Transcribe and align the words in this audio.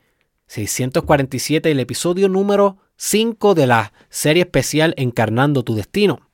647, 0.45 1.71
el 1.71 1.79
episodio 1.79 2.29
número 2.29 2.77
5 2.97 3.55
de 3.55 3.65
la 3.65 3.91
serie 4.09 4.43
especial 4.43 4.93
Encarnando 4.97 5.63
tu 5.63 5.73
Destino. 5.73 6.28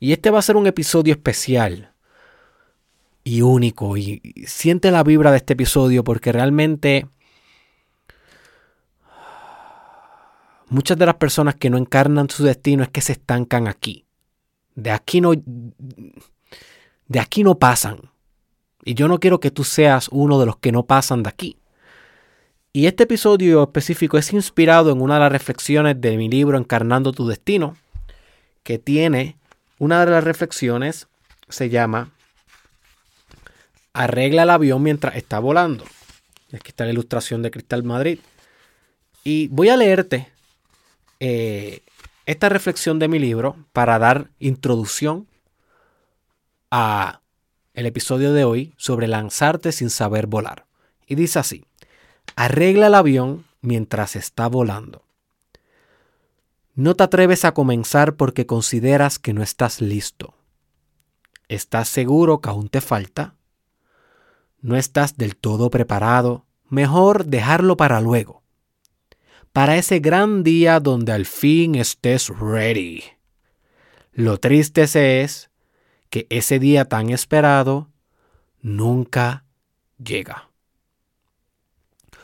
Y 0.00 0.12
este 0.12 0.30
va 0.30 0.38
a 0.38 0.42
ser 0.42 0.56
un 0.56 0.66
episodio 0.66 1.12
especial 1.12 1.92
y 3.24 3.42
único. 3.42 3.96
Y 3.96 4.20
siente 4.46 4.90
la 4.90 5.02
vibra 5.02 5.30
de 5.30 5.38
este 5.38 5.54
episodio 5.54 6.04
porque 6.04 6.32
realmente 6.32 7.06
muchas 10.68 10.98
de 10.98 11.06
las 11.06 11.16
personas 11.16 11.56
que 11.56 11.70
no 11.70 11.78
encarnan 11.78 12.30
su 12.30 12.44
destino 12.44 12.82
es 12.82 12.88
que 12.90 13.00
se 13.00 13.12
estancan 13.12 13.68
aquí. 13.68 14.06
De 14.74 14.90
aquí 14.90 15.20
no 15.20 15.32
de 17.08 17.20
aquí 17.20 17.42
no 17.42 17.58
pasan. 17.58 18.10
Y 18.84 18.94
yo 18.94 19.08
no 19.08 19.18
quiero 19.18 19.40
que 19.40 19.50
tú 19.50 19.64
seas 19.64 20.08
uno 20.12 20.38
de 20.38 20.46
los 20.46 20.56
que 20.58 20.72
no 20.72 20.84
pasan 20.84 21.22
de 21.22 21.28
aquí. 21.28 21.58
Y 22.72 22.86
este 22.86 23.04
episodio 23.04 23.64
específico 23.64 24.18
es 24.18 24.32
inspirado 24.32 24.92
en 24.92 25.00
una 25.00 25.14
de 25.14 25.20
las 25.20 25.32
reflexiones 25.32 26.00
de 26.00 26.16
mi 26.16 26.28
libro 26.28 26.56
Encarnando 26.56 27.12
tu 27.12 27.26
destino, 27.26 27.76
que 28.62 28.78
tiene 28.78 29.36
una 29.78 30.04
de 30.04 30.10
las 30.10 30.24
reflexiones 30.24 31.06
se 31.48 31.68
llama 31.68 32.12
Arregla 33.92 34.42
el 34.42 34.50
avión 34.50 34.82
mientras 34.82 35.16
está 35.16 35.38
volando. 35.38 35.84
Aquí 36.52 36.68
está 36.68 36.84
la 36.84 36.92
ilustración 36.92 37.42
de 37.42 37.50
Cristal 37.50 37.82
Madrid. 37.82 38.20
Y 39.24 39.48
voy 39.48 39.68
a 39.68 39.76
leerte 39.76 40.28
eh, 41.20 41.82
esta 42.26 42.48
reflexión 42.48 42.98
de 42.98 43.08
mi 43.08 43.18
libro 43.18 43.56
para 43.72 43.98
dar 43.98 44.30
introducción 44.38 45.26
a 46.70 47.20
el 47.74 47.86
episodio 47.86 48.32
de 48.32 48.44
hoy 48.44 48.74
sobre 48.76 49.08
lanzarte 49.08 49.72
sin 49.72 49.90
saber 49.90 50.26
volar. 50.26 50.66
Y 51.06 51.14
dice 51.14 51.38
así, 51.38 51.64
arregla 52.36 52.88
el 52.88 52.94
avión 52.94 53.44
mientras 53.60 54.16
está 54.16 54.46
volando. 54.48 55.02
No 56.78 56.94
te 56.94 57.02
atreves 57.02 57.44
a 57.44 57.54
comenzar 57.54 58.14
porque 58.14 58.46
consideras 58.46 59.18
que 59.18 59.32
no 59.32 59.42
estás 59.42 59.80
listo. 59.80 60.36
¿Estás 61.48 61.88
seguro 61.88 62.40
que 62.40 62.50
aún 62.50 62.68
te 62.68 62.80
falta? 62.80 63.34
¿No 64.60 64.76
estás 64.76 65.16
del 65.16 65.34
todo 65.34 65.70
preparado? 65.70 66.46
Mejor 66.68 67.26
dejarlo 67.26 67.76
para 67.76 68.00
luego. 68.00 68.44
Para 69.52 69.76
ese 69.76 69.98
gran 69.98 70.44
día 70.44 70.78
donde 70.78 71.10
al 71.10 71.26
fin 71.26 71.74
estés 71.74 72.28
ready. 72.28 73.02
Lo 74.12 74.38
triste 74.38 74.84
es 74.84 75.50
que 76.10 76.28
ese 76.30 76.60
día 76.60 76.84
tan 76.84 77.10
esperado 77.10 77.90
nunca 78.60 79.44
llega. 80.00 80.52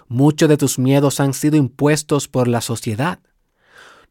Muchos 0.07 0.49
de 0.49 0.57
tus 0.57 0.79
miedos 0.79 1.19
han 1.19 1.35
sido 1.35 1.57
impuestos 1.57 2.29
por 2.29 2.47
la 2.47 2.61
sociedad 2.61 3.19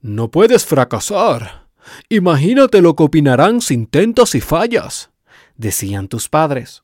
no 0.03 0.29
puedes 0.29 0.65
fracasar. 0.65 1.69
Imagínate 2.09 2.81
lo 2.81 2.95
que 2.95 3.03
opinarán 3.03 3.61
si 3.61 3.73
intentas 3.73 4.35
y 4.35 4.41
fallas, 4.41 5.09
decían 5.55 6.09
tus 6.09 6.27
padres. 6.27 6.83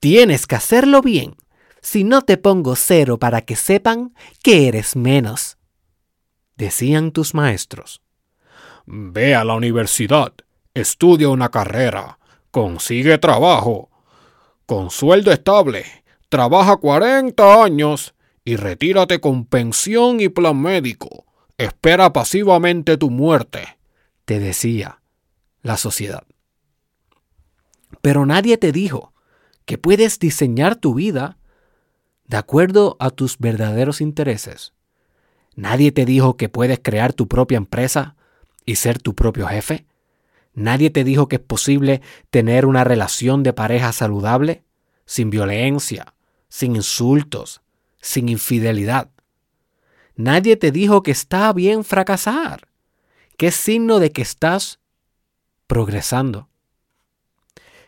Tienes 0.00 0.46
que 0.46 0.56
hacerlo 0.56 1.02
bien, 1.02 1.36
si 1.82 2.04
no 2.04 2.22
te 2.22 2.38
pongo 2.38 2.74
cero 2.74 3.18
para 3.18 3.42
que 3.42 3.54
sepan 3.54 4.14
que 4.42 4.66
eres 4.66 4.96
menos, 4.96 5.58
decían 6.56 7.12
tus 7.12 7.34
maestros. 7.34 8.00
Ve 8.86 9.34
a 9.34 9.44
la 9.44 9.54
universidad, 9.54 10.32
estudia 10.72 11.28
una 11.28 11.50
carrera, 11.50 12.18
consigue 12.50 13.18
trabajo, 13.18 13.90
con 14.64 14.90
sueldo 14.90 15.32
estable, 15.32 15.84
trabaja 16.30 16.78
40 16.78 17.62
años 17.62 18.14
y 18.42 18.56
retírate 18.56 19.20
con 19.20 19.44
pensión 19.44 20.18
y 20.18 20.30
plan 20.30 20.58
médico 20.58 21.26
Espera 21.62 22.12
pasivamente 22.12 22.96
tu 22.96 23.08
muerte, 23.08 23.78
te 24.24 24.40
decía 24.40 25.00
la 25.62 25.76
sociedad. 25.76 26.26
Pero 28.00 28.26
nadie 28.26 28.58
te 28.58 28.72
dijo 28.72 29.12
que 29.64 29.78
puedes 29.78 30.18
diseñar 30.18 30.74
tu 30.74 30.94
vida 30.94 31.38
de 32.24 32.36
acuerdo 32.36 32.96
a 32.98 33.10
tus 33.10 33.38
verdaderos 33.38 34.00
intereses. 34.00 34.72
Nadie 35.54 35.92
te 35.92 36.04
dijo 36.04 36.36
que 36.36 36.48
puedes 36.48 36.80
crear 36.82 37.12
tu 37.12 37.28
propia 37.28 37.58
empresa 37.58 38.16
y 38.66 38.74
ser 38.74 38.98
tu 38.98 39.14
propio 39.14 39.46
jefe. 39.46 39.86
Nadie 40.54 40.90
te 40.90 41.04
dijo 41.04 41.28
que 41.28 41.36
es 41.36 41.42
posible 41.42 42.02
tener 42.30 42.66
una 42.66 42.82
relación 42.82 43.44
de 43.44 43.52
pareja 43.52 43.92
saludable, 43.92 44.64
sin 45.06 45.30
violencia, 45.30 46.12
sin 46.48 46.74
insultos, 46.74 47.62
sin 48.00 48.28
infidelidad. 48.28 49.12
Nadie 50.16 50.56
te 50.56 50.70
dijo 50.70 51.02
que 51.02 51.10
está 51.10 51.52
bien 51.52 51.84
fracasar, 51.84 52.68
es 53.42 53.56
signo 53.56 53.98
de 53.98 54.12
que 54.12 54.22
estás 54.22 54.78
progresando. 55.66 56.48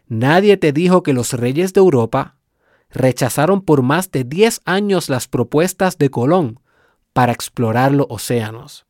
Nadie 0.08 0.56
te 0.56 0.72
dijo 0.72 1.02
que 1.02 1.12
los 1.12 1.32
reyes 1.32 1.72
de 1.72 1.80
Europa 1.80 2.36
rechazaron 2.90 3.62
por 3.62 3.82
más 3.82 4.10
de 4.10 4.24
10 4.24 4.62
años 4.64 5.08
las 5.08 5.28
propuestas 5.28 5.96
de 5.96 6.10
Colón 6.10 6.60
para 7.12 7.32
explorar 7.32 7.92
los 7.92 8.06
océanos. 8.10 8.86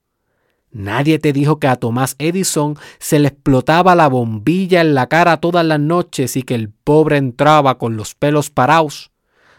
Nadie 0.70 1.18
te 1.18 1.32
dijo 1.32 1.60
que 1.60 1.68
a 1.68 1.76
Tomás 1.76 2.16
Edison 2.18 2.76
se 2.98 3.18
le 3.18 3.28
explotaba 3.28 3.94
la 3.94 4.08
bombilla 4.08 4.80
en 4.80 4.94
la 4.94 5.06
cara 5.06 5.36
todas 5.36 5.64
las 5.64 5.78
noches 5.78 6.36
y 6.36 6.42
que 6.42 6.54
el 6.54 6.70
pobre 6.70 7.18
entraba 7.18 7.78
con 7.78 7.96
los 7.96 8.14
pelos 8.14 8.50
parados 8.50 9.12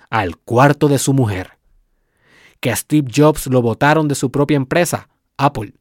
al 0.09 0.37
cuarto 0.37 0.87
de 0.87 0.97
su 0.97 1.13
mujer 1.13 1.54
que 2.65 2.71
a 2.71 2.75
Steve 2.75 3.11
Jobs 3.15 3.45
lo 3.45 3.61
votaron 3.61 4.07
de 4.07 4.15
su 4.15 4.31
propia 4.31 4.57
empresa, 4.57 5.07
Apple, 5.37 5.75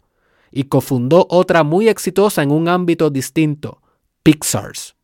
y 0.51 0.65
cofundó 0.65 1.27
otra 1.31 1.63
muy 1.63 1.89
exitosa 1.89 2.43
en 2.43 2.51
un 2.51 2.69
ámbito 2.69 3.09
distinto, 3.09 3.81
Pixar's. 4.23 4.95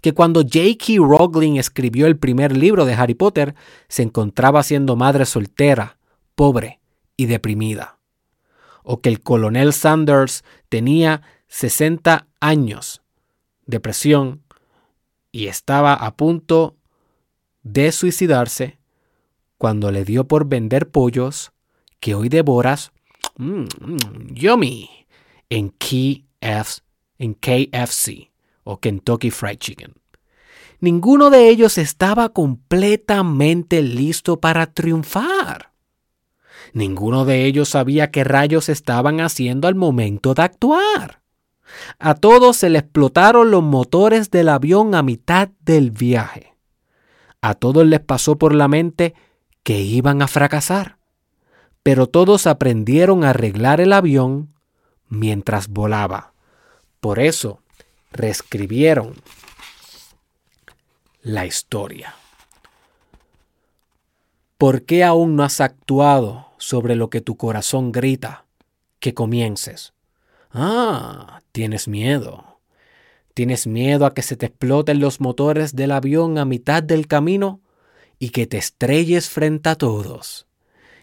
Que 0.00 0.14
cuando 0.14 0.40
J.K. 0.40 0.94
Rowling 0.96 1.56
escribió 1.56 2.06
el 2.06 2.16
primer 2.16 2.56
libro 2.56 2.86
de 2.86 2.94
Harry 2.94 3.12
Potter, 3.12 3.54
se 3.88 4.02
encontraba 4.02 4.62
siendo 4.62 4.96
madre 4.96 5.26
soltera, 5.26 5.98
pobre 6.34 6.80
y 7.18 7.26
deprimida. 7.26 7.98
O 8.82 9.02
que 9.02 9.10
el 9.10 9.20
coronel 9.20 9.74
Sanders 9.74 10.44
tenía 10.70 11.20
60 11.48 12.26
años, 12.40 13.02
depresión, 13.66 14.44
y 15.30 15.48
estaba 15.48 15.92
a 15.92 16.16
punto 16.16 16.78
de 17.62 17.92
suicidarse 17.92 18.79
cuando 19.60 19.92
le 19.92 20.06
dio 20.06 20.26
por 20.26 20.48
vender 20.48 20.88
pollos 20.88 21.52
que 22.00 22.14
hoy 22.14 22.30
devoras, 22.30 22.92
mmm, 23.36 23.66
yummy, 24.32 24.88
en, 25.50 25.68
KFC, 25.68 26.82
en 27.18 27.34
KFC 27.34 28.30
o 28.64 28.80
Kentucky 28.80 29.30
Fried 29.30 29.58
Chicken. 29.58 29.92
Ninguno 30.80 31.28
de 31.28 31.50
ellos 31.50 31.76
estaba 31.76 32.30
completamente 32.30 33.82
listo 33.82 34.40
para 34.40 34.72
triunfar. 34.72 35.72
Ninguno 36.72 37.26
de 37.26 37.44
ellos 37.44 37.68
sabía 37.68 38.10
qué 38.10 38.24
rayos 38.24 38.70
estaban 38.70 39.20
haciendo 39.20 39.68
al 39.68 39.74
momento 39.74 40.32
de 40.32 40.40
actuar. 40.40 41.20
A 41.98 42.14
todos 42.14 42.56
se 42.56 42.70
le 42.70 42.78
explotaron 42.78 43.50
los 43.50 43.62
motores 43.62 44.30
del 44.30 44.48
avión 44.48 44.94
a 44.94 45.02
mitad 45.02 45.50
del 45.60 45.90
viaje. 45.90 46.54
A 47.42 47.52
todos 47.52 47.86
les 47.86 48.00
pasó 48.00 48.38
por 48.38 48.54
la 48.54 48.66
mente 48.66 49.12
que 49.62 49.80
iban 49.80 50.22
a 50.22 50.28
fracasar, 50.28 50.96
pero 51.82 52.06
todos 52.06 52.46
aprendieron 52.46 53.24
a 53.24 53.30
arreglar 53.30 53.80
el 53.80 53.92
avión 53.92 54.54
mientras 55.08 55.68
volaba. 55.68 56.32
Por 57.00 57.18
eso 57.18 57.62
reescribieron 58.12 59.14
la 61.22 61.46
historia. 61.46 62.14
¿Por 64.58 64.84
qué 64.84 65.04
aún 65.04 65.36
no 65.36 65.42
has 65.42 65.60
actuado 65.60 66.48
sobre 66.58 66.94
lo 66.94 67.08
que 67.08 67.20
tu 67.20 67.36
corazón 67.36 67.92
grita 67.92 68.44
que 68.98 69.14
comiences? 69.14 69.94
Ah, 70.52 71.40
tienes 71.52 71.88
miedo. 71.88 72.58
¿Tienes 73.32 73.66
miedo 73.66 74.04
a 74.04 74.12
que 74.12 74.22
se 74.22 74.36
te 74.36 74.46
exploten 74.46 75.00
los 75.00 75.20
motores 75.20 75.74
del 75.74 75.92
avión 75.92 76.36
a 76.36 76.44
mitad 76.44 76.82
del 76.82 77.06
camino? 77.06 77.60
Y 78.20 78.30
que 78.30 78.46
te 78.46 78.58
estrelles 78.58 79.28
frente 79.30 79.70
a 79.70 79.74
todos. 79.74 80.46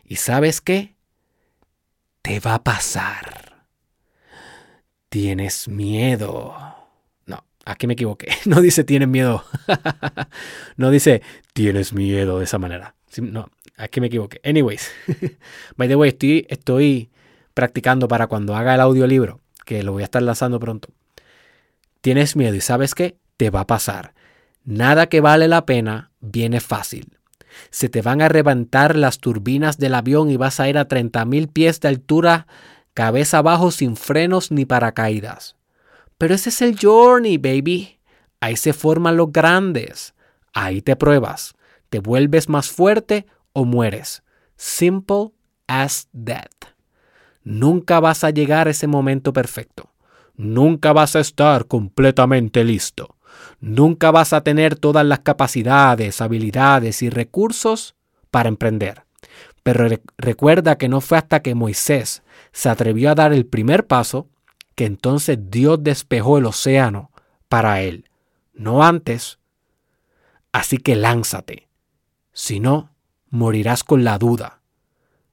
¿Y 0.05 0.17
sabes 0.17 0.61
qué? 0.61 0.95
Te 2.21 2.39
va 2.39 2.53
a 2.53 2.63
pasar. 2.63 3.65
Tienes 5.09 5.67
miedo. 5.67 6.55
No, 7.25 7.43
Aquí 7.65 7.87
me 7.87 7.93
equivoqué. 7.93 8.27
No 8.45 8.61
dice 8.61 8.83
tienes 8.85 9.09
miedo. 9.09 9.43
no 10.77 10.91
dice 10.91 11.23
tienes 11.53 11.91
miedo 11.91 12.37
de 12.37 12.45
esa 12.45 12.59
manera. 12.59 12.95
No, 13.19 13.49
aquí 13.77 13.99
me 13.99 14.07
equivoqué. 14.07 14.39
Anyways. 14.43 14.91
By 15.75 15.87
the 15.87 15.95
way, 15.95 16.09
estoy, 16.09 16.45
estoy 16.49 17.09
practicando 17.55 18.07
para 18.07 18.27
cuando 18.27 18.55
haga 18.55 18.75
el 18.75 18.81
audiolibro, 18.81 19.41
que 19.65 19.81
lo 19.81 19.91
voy 19.91 20.03
a 20.03 20.05
estar 20.05 20.21
lanzando 20.21 20.59
pronto. 20.59 20.89
Tienes 22.01 22.35
miedo 22.35 22.53
y 22.53 22.61
sabes 22.61 22.93
qué? 22.93 23.17
Te 23.37 23.49
va 23.49 23.61
a 23.61 23.67
pasar. 23.67 24.13
Nada 24.67 25.07
que 25.07 25.21
vale 25.21 25.47
la 25.47 25.65
pena 25.65 26.11
viene 26.19 26.59
fácil. 26.59 27.17
Se 27.69 27.87
te 27.87 28.01
van 28.01 28.21
a 28.21 28.27
reventar 28.27 28.97
las 28.97 29.19
turbinas 29.19 29.77
del 29.77 29.95
avión 29.95 30.29
y 30.29 30.35
vas 30.35 30.59
a 30.59 30.67
ir 30.67 30.77
a 30.77 30.89
30.000 30.89 31.49
pies 31.53 31.79
de 31.79 31.87
altura, 31.87 32.47
cabeza 32.93 33.37
abajo 33.37 33.71
sin 33.71 33.95
frenos 33.95 34.51
ni 34.51 34.65
paracaídas. 34.65 35.55
Pero 36.17 36.35
ese 36.35 36.49
es 36.49 36.61
el 36.61 36.77
journey, 36.77 37.37
baby. 37.37 38.01
Ahí 38.41 38.57
se 38.57 38.73
forman 38.73 39.15
los 39.15 39.31
grandes. 39.31 40.13
Ahí 40.53 40.81
te 40.81 40.97
pruebas. 40.97 41.55
Te 41.89 41.99
vuelves 41.99 42.49
más 42.49 42.69
fuerte 42.69 43.25
o 43.53 43.63
mueres. 43.63 44.21
Simple 44.57 45.31
as 45.67 46.09
that. 46.25 46.51
Nunca 47.41 48.01
vas 48.01 48.25
a 48.25 48.31
llegar 48.31 48.67
a 48.67 48.71
ese 48.71 48.87
momento 48.87 49.31
perfecto. 49.31 49.93
Nunca 50.35 50.91
vas 50.91 51.15
a 51.15 51.21
estar 51.21 51.67
completamente 51.67 52.65
listo. 52.65 53.16
Nunca 53.59 54.11
vas 54.11 54.33
a 54.33 54.41
tener 54.41 54.75
todas 54.75 55.05
las 55.05 55.19
capacidades, 55.19 56.21
habilidades 56.21 57.01
y 57.01 57.09
recursos 57.09 57.95
para 58.31 58.49
emprender. 58.49 59.03
Pero 59.63 59.87
recuerda 60.17 60.77
que 60.77 60.87
no 60.87 61.01
fue 61.01 61.17
hasta 61.17 61.41
que 61.41 61.55
Moisés 61.55 62.23
se 62.51 62.69
atrevió 62.69 63.11
a 63.11 63.15
dar 63.15 63.33
el 63.33 63.45
primer 63.45 63.85
paso 63.85 64.29
que 64.75 64.85
entonces 64.85 65.39
Dios 65.49 65.83
despejó 65.83 66.37
el 66.37 66.45
océano 66.45 67.11
para 67.49 67.81
él, 67.81 68.09
no 68.53 68.83
antes. 68.83 69.39
Así 70.51 70.77
que 70.77 70.95
lánzate. 70.95 71.67
Si 72.31 72.59
no, 72.59 72.91
morirás 73.29 73.83
con 73.83 74.03
la 74.03 74.17
duda. 74.17 74.61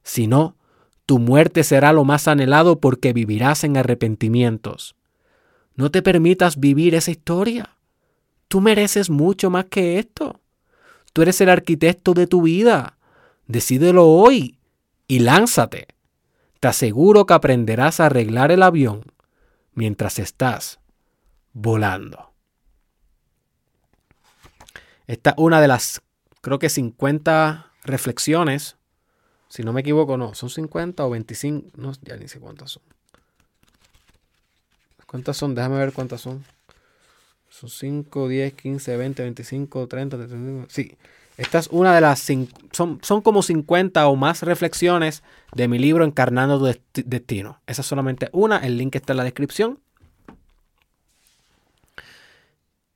Si 0.01 0.27
no, 0.27 0.55
tu 1.05 1.19
muerte 1.19 1.63
será 1.63 1.93
lo 1.93 2.03
más 2.03 2.27
anhelado 2.27 2.79
porque 2.79 3.13
vivirás 3.13 3.63
en 3.63 3.77
arrepentimientos. 3.77 4.95
No 5.75 5.91
te 5.91 6.01
permitas 6.01 6.59
vivir 6.59 6.95
esa 6.95 7.11
historia. 7.11 7.74
Tú 8.47 8.61
mereces 8.61 9.09
mucho 9.09 9.49
más 9.49 9.65
que 9.65 9.99
esto. 9.99 10.39
Tú 11.13 11.21
eres 11.21 11.39
el 11.41 11.49
arquitecto 11.49 12.13
de 12.13 12.27
tu 12.27 12.41
vida. 12.41 12.97
Decídelo 13.47 14.07
hoy 14.07 14.57
y 15.07 15.19
lánzate. 15.19 15.87
Te 16.59 16.67
aseguro 16.67 17.25
que 17.25 17.33
aprenderás 17.33 17.99
a 17.99 18.07
arreglar 18.07 18.51
el 18.51 18.63
avión 18.63 19.03
mientras 19.73 20.19
estás 20.19 20.79
volando. 21.53 22.31
Esta 25.07 25.31
es 25.31 25.35
una 25.37 25.61
de 25.61 25.67
las, 25.67 26.01
creo 26.41 26.59
que 26.59 26.69
50 26.69 27.71
reflexiones. 27.83 28.77
Si 29.47 29.63
no 29.63 29.71
me 29.73 29.81
equivoco, 29.81 30.17
no, 30.17 30.33
son 30.33 30.49
50 30.49 31.05
o 31.05 31.09
25, 31.11 31.69
no, 31.75 31.93
ya 32.01 32.17
ni 32.17 32.27
sé 32.27 32.39
cuántas 32.39 32.71
son. 32.71 32.83
¿Cuántas 35.05 35.37
son? 35.37 35.55
Déjame 35.55 35.77
ver 35.77 35.93
cuántas 35.93 36.21
son. 36.21 36.43
Son 37.55 37.69
5, 37.69 38.27
10, 38.27 38.53
15, 38.53 38.97
20, 38.97 39.23
25, 39.23 39.87
30, 39.87 40.17
35. 40.17 40.65
Sí, 40.67 40.97
esta 41.37 41.59
es 41.59 41.67
una 41.71 41.95
de 41.95 42.01
las. 42.01 42.19
Son, 42.19 42.99
son 43.01 43.21
como 43.21 43.41
50 43.41 44.05
o 44.07 44.17
más 44.17 44.43
reflexiones 44.43 45.23
de 45.53 45.69
mi 45.69 45.79
libro 45.79 46.03
Encarnando 46.03 46.59
tu 46.59 47.01
Destino. 47.05 47.61
Esa 47.65 47.81
es 47.81 47.87
solamente 47.87 48.29
una. 48.33 48.57
El 48.57 48.77
link 48.77 48.95
está 48.95 49.13
en 49.13 49.17
la 49.17 49.23
descripción. 49.23 49.79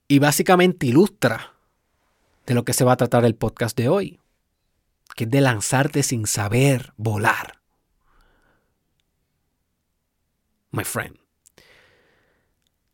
Y 0.09 0.19
básicamente 0.19 0.87
ilustra 0.87 1.53
de 2.45 2.53
lo 2.53 2.65
que 2.65 2.73
se 2.73 2.83
va 2.83 2.93
a 2.93 2.97
tratar 2.97 3.23
el 3.23 3.35
podcast 3.35 3.77
de 3.77 3.87
hoy. 3.87 4.19
Que 5.15 5.23
es 5.23 5.29
de 5.29 5.39
lanzarte 5.39 6.03
sin 6.03 6.27
saber 6.27 6.91
volar. 6.97 7.61
My 10.71 10.83
friend. 10.83 11.18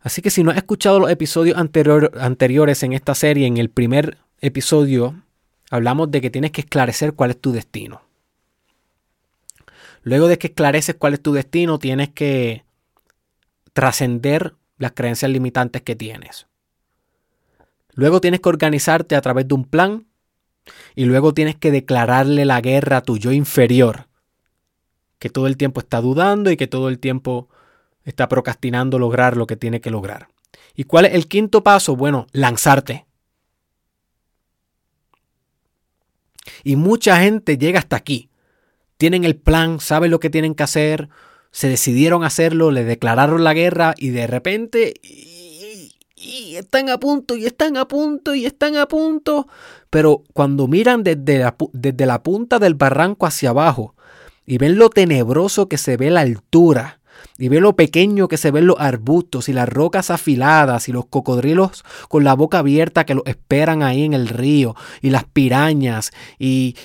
Así 0.06 0.22
que 0.22 0.30
si 0.30 0.44
no 0.44 0.52
has 0.52 0.57
escuchado 0.57 1.00
los 1.00 1.10
episodios 1.10 1.57
anteriores 1.57 2.84
en 2.84 2.94
esta 2.94 3.16
serie, 3.16 3.48
en 3.48 3.57
el 3.57 3.72
primer 3.72 4.19
episodio 4.40 5.24
hablamos 5.72 6.12
de 6.12 6.22
que 6.22 6.30
tienes 6.30 6.52
que 6.52 6.62
esclarecer 6.62 7.13
cuál 7.13 7.31
es 7.31 7.42
tu 7.42 7.52
destino. 7.52 8.04
Luego 10.04 10.28
de 10.28 10.38
que 10.38 10.46
esclareces 10.46 10.94
cuál 10.94 11.16
es 11.16 11.24
tu 11.24 11.34
destino, 11.34 11.80
tienes 11.80 12.10
que 12.10 12.66
trascender 13.74 14.54
las 14.78 14.92
creencias 14.92 15.31
limitantes 15.31 15.81
que 15.81 15.96
tienes. 15.96 16.46
Luego 17.96 18.22
tienes 18.22 18.42
que 18.42 18.50
organizarte 18.50 19.16
a 19.16 19.22
través 19.22 19.48
de 19.48 19.56
un 19.56 19.66
plan 19.66 20.06
y 20.94 21.06
luego 21.06 21.34
tienes 21.34 21.56
que 21.56 21.72
declararle 21.72 22.46
la 22.46 22.62
guerra 22.62 22.98
a 22.98 23.01
tu 23.01 23.18
yo 23.18 23.31
inferior, 23.31 24.06
que 25.18 25.31
todo 25.31 25.48
el 25.48 25.58
tiempo 25.58 25.80
está 25.80 26.00
dudando 26.00 26.51
y 26.51 26.58
que 26.58 26.68
todo 26.68 26.90
el 26.90 27.00
tiempo 27.00 27.50
está 28.06 28.30
procrastinando 28.30 28.98
lograr 29.00 29.36
lo 29.36 29.48
que 29.48 29.57
tiene 29.57 29.81
que 29.81 29.92
lograr. 29.92 30.30
¿Y 30.75 30.86
cuál 30.86 31.06
es 31.06 31.13
el 31.13 31.28
quinto 31.28 31.63
paso? 31.63 31.96
Bueno, 31.96 32.28
lanzarte. 32.31 33.06
Y 36.63 36.75
mucha 36.75 37.19
gente 37.19 37.57
llega 37.57 37.80
hasta 37.80 37.96
aquí. 37.96 38.30
Tienen 38.98 39.25
el 39.25 39.36
plan, 39.36 39.80
saben 39.80 40.12
lo 40.12 40.19
que 40.19 40.30
tienen 40.30 40.56
que 40.56 40.63
hacer, 40.63 41.10
se 41.52 41.68
decidieron 41.68 42.24
hacerlo, 42.24 42.72
le 42.72 42.84
declararon 42.84 43.44
la 43.44 43.54
guerra 43.54 43.94
y 43.98 44.10
de 44.10 44.28
repente 44.28 44.94
y, 45.01 45.92
están 46.56 46.90
a 46.90 46.98
punto 46.98 47.36
y 47.36 47.46
están 47.46 47.78
a 47.78 47.88
punto 47.88 48.34
y 48.34 48.46
están 48.46 48.78
a 48.78 48.88
punto. 48.88 49.48
Pero 49.90 50.24
cuando 50.34 50.68
miran 50.68 51.04
desde 51.04 51.46
desde 51.74 52.06
la 52.06 52.24
punta 52.24 52.60
del 52.60 52.75
barranco 52.75 53.25
hacia 53.25 53.50
abajo 53.50 53.96
y 54.46 54.58
ven 54.58 54.78
lo 54.78 54.90
tenebroso 54.90 55.68
que 55.68 55.78
se 55.78 55.98
ve 55.98 56.10
la 56.10 56.22
altura, 56.22 57.00
y 57.38 57.50
ve 57.50 57.59
lo 57.59 57.75
pequeño 57.75 58.27
que 58.27 58.38
se 58.38 58.51
ven 58.51 58.67
los 58.67 58.79
arbustos 58.79 59.50
y 59.50 59.53
las 59.53 59.67
rocas 59.67 60.09
afiladas 60.09 60.88
y 60.88 60.91
los 60.91 61.06
cocodrilos 61.06 61.83
con 62.07 62.23
la 62.23 62.33
boca 62.33 62.59
abierta 62.59 63.06
que 63.06 63.15
los 63.15 63.25
esperan 63.25 63.83
ahí 63.83 64.03
en 64.03 64.13
el 64.13 64.27
río 64.27 64.75
y 65.01 65.09
las 65.09 65.25
pirañas 65.25 66.12
y, 66.39 66.75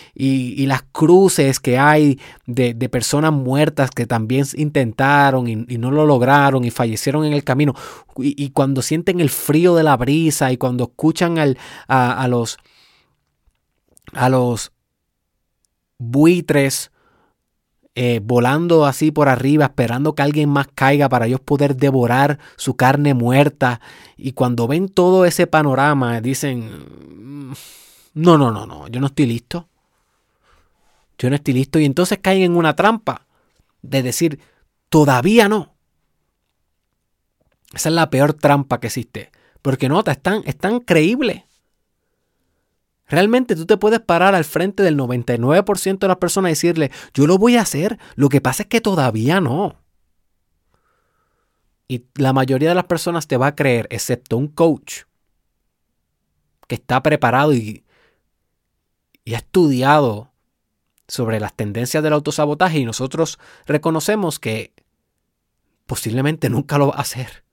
las 0.70 0.82
cruces 0.92 1.58
que 1.58 1.78
hay 1.78 2.20
de, 2.46 2.74
personas 2.88 3.32
muertas 3.32 3.90
que 3.90 4.06
también 4.06 4.46
intentaron 4.54 5.48
y, 5.48 5.56
no 5.56 5.90
lo 5.90 6.06
lograron 6.06 6.64
y 6.64 6.70
fallecieron 6.70 7.24
en 7.24 7.32
el 7.32 7.42
camino. 7.42 7.74
Y, 8.16 8.50
cuando 8.50 8.82
sienten 8.82 9.20
el 9.20 9.30
frío 9.30 9.74
de 9.74 9.82
la 9.82 9.96
brisa 9.96 10.52
y 10.52 10.56
cuando 10.56 10.84
escuchan 10.84 11.38
al, 11.38 11.58
a 11.88 12.28
los 12.28 12.58
a 14.12 14.28
los 14.28 14.72
buitres 15.98 16.89
eh, 17.94 18.20
volando 18.22 18.86
así 18.86 19.10
por 19.10 19.28
arriba, 19.28 19.66
esperando 19.66 20.14
que 20.14 20.22
alguien 20.22 20.48
más 20.48 20.68
caiga 20.74 21.08
para 21.08 21.26
ellos 21.26 21.40
poder 21.40 21.76
devorar 21.76 22.38
su 22.56 22.76
carne 22.76 23.14
muerta. 23.14 23.80
Y 24.16 24.32
cuando 24.32 24.68
ven 24.68 24.88
todo 24.88 25.24
ese 25.24 25.46
panorama, 25.46 26.20
dicen, 26.20 27.50
mm, 27.50 27.52
no, 28.14 28.38
no, 28.38 28.50
no, 28.50 28.66
no, 28.66 28.88
yo 28.88 29.00
no 29.00 29.08
estoy 29.08 29.26
listo. 29.26 29.68
Yo 31.18 31.28
no 31.28 31.36
estoy 31.36 31.54
listo. 31.54 31.78
Y 31.78 31.84
entonces 31.84 32.18
caen 32.22 32.42
en 32.42 32.56
una 32.56 32.76
trampa 32.76 33.26
de 33.82 34.02
decir, 34.02 34.40
todavía 34.88 35.48
no. 35.48 35.74
Esa 37.74 37.88
es 37.88 37.94
la 37.94 38.10
peor 38.10 38.34
trampa 38.34 38.80
que 38.80 38.86
existe. 38.86 39.30
Porque 39.62 39.88
nota, 39.88 40.12
es 40.12 40.22
tan, 40.22 40.42
es 40.46 40.56
tan 40.56 40.80
creíble. 40.80 41.46
Realmente 43.10 43.56
tú 43.56 43.66
te 43.66 43.76
puedes 43.76 43.98
parar 43.98 44.36
al 44.36 44.44
frente 44.44 44.84
del 44.84 44.96
99% 44.96 45.98
de 45.98 46.08
las 46.08 46.18
personas 46.18 46.50
y 46.50 46.52
decirle, 46.52 46.92
yo 47.12 47.26
lo 47.26 47.38
voy 47.38 47.56
a 47.56 47.62
hacer, 47.62 47.98
lo 48.14 48.28
que 48.28 48.40
pasa 48.40 48.62
es 48.62 48.68
que 48.68 48.80
todavía 48.80 49.40
no. 49.40 49.74
Y 51.88 52.06
la 52.14 52.32
mayoría 52.32 52.68
de 52.68 52.76
las 52.76 52.84
personas 52.84 53.26
te 53.26 53.36
va 53.36 53.48
a 53.48 53.56
creer, 53.56 53.88
excepto 53.90 54.36
un 54.36 54.46
coach 54.46 55.02
que 56.68 56.76
está 56.76 57.02
preparado 57.02 57.52
y, 57.52 57.84
y 59.24 59.34
ha 59.34 59.38
estudiado 59.38 60.30
sobre 61.08 61.40
las 61.40 61.56
tendencias 61.56 62.04
del 62.04 62.12
autosabotaje 62.12 62.78
y 62.78 62.84
nosotros 62.84 63.40
reconocemos 63.66 64.38
que 64.38 64.72
posiblemente 65.86 66.48
nunca 66.48 66.78
lo 66.78 66.86
va 66.86 66.94
a 66.94 67.00
hacer. 67.00 67.44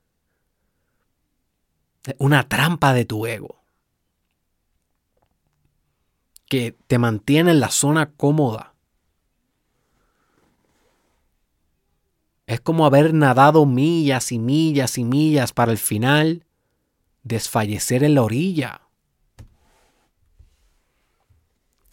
Una 2.19 2.47
trampa 2.47 2.93
de 2.93 3.05
tu 3.05 3.25
ego 3.25 3.57
que 6.49 6.75
te 6.87 6.97
mantiene 6.97 7.51
en 7.51 7.59
la 7.59 7.69
zona 7.69 8.11
cómoda. 8.11 8.73
Es 12.45 12.61
como 12.61 12.85
haber 12.85 13.13
nadado 13.13 13.65
millas 13.65 14.31
y 14.31 14.39
millas 14.39 14.97
y 14.97 15.03
millas 15.03 15.51
para 15.51 15.71
el 15.71 15.77
final 15.77 16.45
desfallecer 17.23 18.03
en 18.03 18.15
la 18.15 18.23
orilla. 18.23 18.81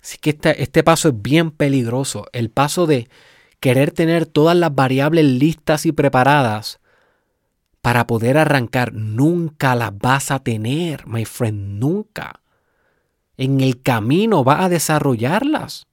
Así 0.01 0.19
que 0.19 0.31
este, 0.31 0.63
este 0.63 0.85
paso 0.85 1.09
es 1.09 1.23
bien 1.23 1.51
peligroso. 1.51 2.27
El 2.33 2.51
paso 2.51 2.87
de 2.87 3.09
querer 3.59 3.91
tener 3.91 4.27
todas 4.27 4.57
las 4.57 4.75
variables 4.75 5.25
listas 5.25 5.87
y 5.87 5.93
preparadas 5.93 6.79
para 7.81 8.07
poder 8.07 8.39
arrancar. 8.39 8.93
Nunca 8.93 9.75
las 9.75 9.97
vas 9.99 10.31
a 10.31 10.39
tener, 10.39 11.07
my 11.07 11.25
friend, 11.25 11.81
nunca. 11.81 12.44
En 13.37 13.61
el 13.61 13.83
camino 13.83 14.45
vas 14.45 14.61
a 14.61 14.69
desarrollarlas. 14.69 15.87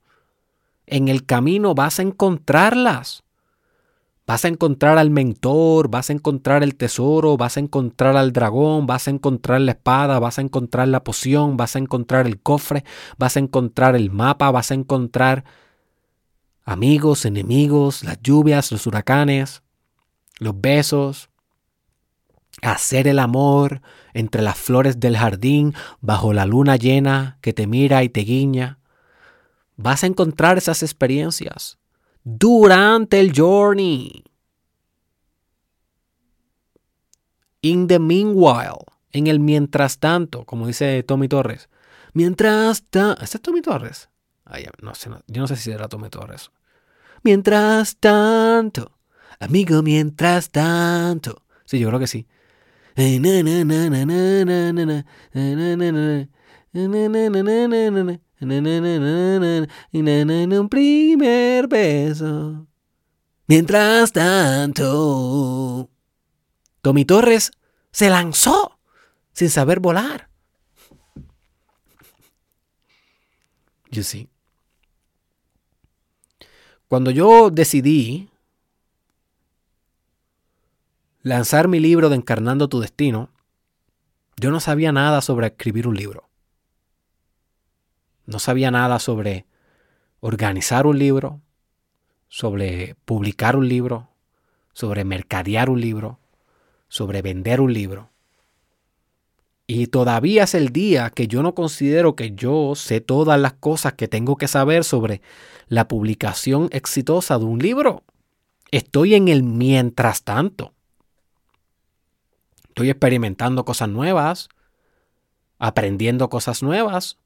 En 0.86 1.08
el 1.08 1.26
camino 1.26 1.74
vas 1.74 2.00
a 2.00 2.04
encontrarlas. 2.04 3.24
Vas 4.28 4.46
a 4.46 4.48
encontrar 4.48 4.98
al 4.98 5.10
mentor, 5.10 5.90
vas 5.90 6.10
a 6.10 6.14
encontrar 6.14 6.64
el 6.64 6.76
tesoro, 6.76 7.38
vas 7.38 7.58
a 7.58 7.60
encontrar 7.60 8.16
al 8.16 8.32
dragón, 8.32 8.86
vas 8.86 9.08
a 9.08 9.12
encontrar 9.12 9.60
la 9.62 9.72
espada, 9.72 10.20
vas 10.20 10.38
a 10.38 10.42
encontrar 10.42 10.88
la 10.88 11.04
poción, 11.04 11.58
vas 11.58 11.76
a 11.76 11.80
encontrar 11.80 12.28
el 12.28 12.40
cofre, 12.40 12.86
vas 13.18 13.36
a 13.36 13.40
encontrar 13.40 13.96
el 13.96 14.12
mapa, 14.12 14.52
vas 14.52 14.72
a 14.72 14.76
encontrar 14.76 15.44
amigos, 16.64 17.26
enemigos, 17.26 18.04
las 18.04 18.22
lluvias, 18.22 18.72
los 18.72 18.86
huracanes, 18.86 19.64
los 20.38 20.60
besos, 20.62 21.31
hacer 22.62 23.08
el 23.08 23.20
amor 23.20 23.82
entre 24.14 24.42
las 24.42 24.58
flores 24.58 25.00
del 25.00 25.18
jardín 25.18 25.74
bajo 26.00 26.34
la 26.34 26.46
luna 26.46 26.76
llena 26.76 27.38
que 27.42 27.54
te 27.54 27.68
mira 27.68 28.04
y 28.04 28.10
te 28.10 28.22
guiña. 28.22 28.80
Vas 29.78 30.04
a 30.04 30.08
encontrar 30.08 30.58
esas 30.58 30.84
experiencias 30.84 31.80
durante 32.24 33.20
el 33.20 33.34
journey. 33.36 34.24
In 37.62 37.88
the 37.88 38.00
meanwhile, 38.00 38.86
en 39.12 39.28
el 39.28 39.40
mientras 39.40 40.00
tanto, 40.00 40.46
como 40.46 40.68
dice 40.68 41.04
Tommy 41.04 41.28
Torres. 41.28 41.70
Mientras 42.14 42.84
tanto. 42.84 43.22
¿Este 43.24 43.38
es 43.38 43.42
Tommy 43.42 43.62
Torres? 43.62 44.10
no 44.82 44.96
sé, 44.96 45.10
yo 45.28 45.42
no 45.42 45.48
sé 45.48 45.56
si 45.56 45.72
era 45.72 45.88
Tommy 45.88 46.10
Torres. 46.10 46.52
Mientras 47.24 47.98
tanto, 47.98 48.98
amigo, 49.40 49.82
mientras 49.82 50.50
tanto. 50.50 51.44
Sí, 51.66 51.80
yo 51.80 51.88
creo 51.88 52.00
que 52.00 52.08
sí. 52.08 52.28
Un 60.60 60.70
primer 60.70 61.68
beso. 61.68 62.68
Mientras 63.48 64.12
tanto, 64.12 65.90
Tommy 66.82 67.06
Torres 67.06 67.52
se 67.92 68.10
lanzó 68.10 68.80
sin 69.34 69.50
saber 69.50 69.80
volar. 69.80 70.30
You 73.92 74.04
see. 74.04 74.30
Cuando 76.88 77.12
yo 77.12 77.50
decidí 77.52 78.31
lanzar 81.24 81.68
mi 81.68 81.80
libro 81.80 82.10
de 82.10 82.16
Encarnando 82.16 82.68
tu 82.68 82.80
Destino, 82.80 83.30
yo 84.38 84.52
no 84.52 84.60
sabía 84.60 84.92
nada 84.92 85.22
sobre 85.22 85.48
escribir 85.48 85.88
un 85.88 85.96
libro. 85.96 86.30
No 88.26 88.40
sabía 88.40 88.72
nada 88.72 89.00
sobre 89.00 89.46
organizar 90.20 90.88
un 90.88 90.98
libro, 90.98 91.42
sobre 92.28 92.96
publicar 93.06 93.56
un 93.56 93.68
libro, 93.68 94.10
sobre 94.74 95.04
mercadear 95.04 95.70
un 95.70 95.82
libro, 95.82 96.20
sobre 96.88 97.22
vender 97.22 97.62
un 97.62 97.74
libro. 97.74 98.10
Y 99.68 99.88
todavía 99.88 100.44
es 100.44 100.56
el 100.56 100.70
día 100.70 101.12
que 101.12 101.28
yo 101.28 101.44
no 101.44 101.56
considero 101.56 102.16
que 102.16 102.32
yo 102.32 102.74
sé 102.76 103.00
todas 103.00 103.40
las 103.40 103.54
cosas 103.54 103.94
que 103.94 104.08
tengo 104.08 104.38
que 104.38 104.48
saber 104.48 104.84
sobre 104.84 105.22
la 105.68 105.88
publicación 105.88 106.68
exitosa 106.72 107.38
de 107.38 107.46
un 107.46 107.60
libro. 107.60 108.04
Estoy 108.72 109.16
en 109.16 109.28
el 109.28 109.44
mientras 109.44 110.24
tanto. 110.24 110.74
Estoy 112.72 112.90
experimentando 112.90 113.66
cosas 113.66 113.90
nuevas, 113.90 114.48
aprendiendo 115.60 116.30
cosas 116.30 116.64
nuevas, 116.64 117.18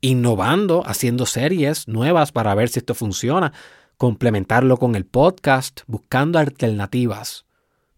innovando, 0.00 0.82
haciendo 0.86 1.26
series 1.26 1.88
nuevas 1.88 2.32
para 2.32 2.54
ver 2.54 2.70
si 2.70 2.78
esto 2.78 2.94
funciona, 2.94 3.52
complementarlo 3.98 4.78
con 4.78 4.94
el 4.94 5.04
podcast, 5.04 5.82
buscando 5.86 6.38
alternativas. 6.38 7.44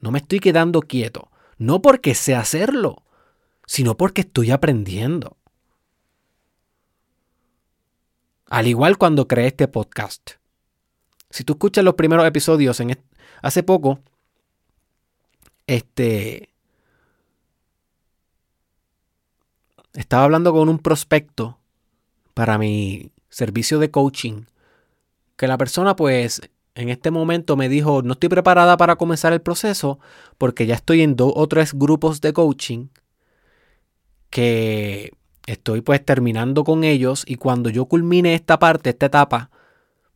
No 0.00 0.10
me 0.10 0.18
estoy 0.18 0.40
quedando 0.40 0.80
quieto, 0.80 1.30
no 1.58 1.80
porque 1.80 2.16
sé 2.16 2.34
hacerlo, 2.34 3.04
sino 3.64 3.96
porque 3.96 4.22
estoy 4.22 4.50
aprendiendo. 4.50 5.36
Al 8.50 8.66
igual 8.66 8.98
cuando 8.98 9.28
creé 9.28 9.46
este 9.46 9.68
podcast. 9.68 10.32
Si 11.30 11.44
tú 11.44 11.52
escuchas 11.52 11.84
los 11.84 11.94
primeros 11.94 12.26
episodios 12.26 12.80
en 12.80 12.98
hace 13.42 13.62
poco, 13.62 14.00
este 15.66 16.50
estaba 19.94 20.24
hablando 20.24 20.52
con 20.52 20.68
un 20.68 20.78
prospecto 20.78 21.58
para 22.34 22.58
mi 22.58 23.10
servicio 23.30 23.78
de 23.78 23.90
coaching, 23.90 24.42
que 25.36 25.48
la 25.48 25.56
persona 25.56 25.96
pues 25.96 26.42
en 26.74 26.90
este 26.90 27.10
momento 27.10 27.56
me 27.56 27.68
dijo, 27.70 28.02
no 28.02 28.12
estoy 28.12 28.28
preparada 28.28 28.76
para 28.76 28.96
comenzar 28.96 29.32
el 29.32 29.40
proceso 29.40 29.98
porque 30.36 30.66
ya 30.66 30.74
estoy 30.74 31.00
en 31.00 31.16
dos 31.16 31.32
o 31.34 31.48
tres 31.48 31.72
grupos 31.72 32.20
de 32.20 32.34
coaching 32.34 32.88
que 34.28 35.12
estoy 35.46 35.80
pues 35.80 36.04
terminando 36.04 36.64
con 36.64 36.84
ellos 36.84 37.24
y 37.26 37.36
cuando 37.36 37.70
yo 37.70 37.86
culmine 37.86 38.34
esta 38.34 38.58
parte, 38.58 38.90
esta 38.90 39.06
etapa, 39.06 39.50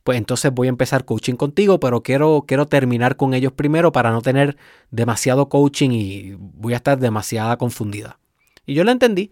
pues 0.03 0.17
entonces 0.17 0.51
voy 0.51 0.67
a 0.67 0.69
empezar 0.69 1.05
coaching 1.05 1.35
contigo, 1.35 1.79
pero 1.79 2.01
quiero, 2.01 2.45
quiero 2.47 2.67
terminar 2.67 3.17
con 3.17 3.33
ellos 3.33 3.53
primero 3.53 3.91
para 3.91 4.11
no 4.11 4.21
tener 4.21 4.57
demasiado 4.89 5.49
coaching 5.49 5.91
y 5.91 6.35
voy 6.37 6.73
a 6.73 6.77
estar 6.77 6.99
demasiada 6.99 7.57
confundida. 7.57 8.19
Y 8.65 8.73
yo 8.73 8.83
lo 8.83 8.91
entendí. 8.91 9.31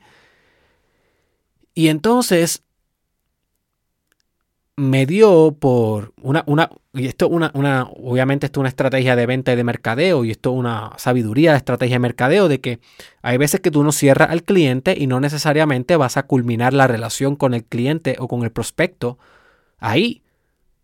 Y 1.74 1.88
entonces 1.88 2.64
me 4.80 5.06
dio 5.06 5.58
por 5.60 6.14
una, 6.22 6.44
una 6.46 6.70
y 6.94 7.08
esto 7.08 7.28
una, 7.28 7.52
una, 7.54 7.84
obviamente 7.84 8.46
esto 8.46 8.60
es 8.60 8.62
una 8.62 8.70
estrategia 8.70 9.16
de 9.16 9.26
venta 9.26 9.52
y 9.54 9.56
de 9.56 9.64
mercadeo, 9.64 10.26
y 10.26 10.32
esto 10.32 10.52
es 10.52 10.58
una 10.58 10.92
sabiduría 10.98 11.52
de 11.52 11.58
estrategia 11.58 11.96
de 11.96 12.00
mercadeo, 12.00 12.48
de 12.48 12.62
que 12.62 12.80
hay 13.22 13.38
veces 13.38 13.60
que 13.60 13.72
tú 13.72 13.84
no 13.84 13.92
cierras 13.92 14.30
al 14.32 14.44
cliente 14.44 14.96
y 14.98 15.08
no 15.08 15.20
necesariamente 15.20 15.98
vas 15.98 16.18
a 16.18 16.24
culminar 16.24 16.74
la 16.74 16.88
relación 16.88 17.36
con 17.36 17.54
el 17.54 17.66
cliente 17.66 18.16
o 18.20 18.28
con 18.28 18.44
el 18.44 18.52
prospecto 18.52 19.20
ahí. 19.80 20.24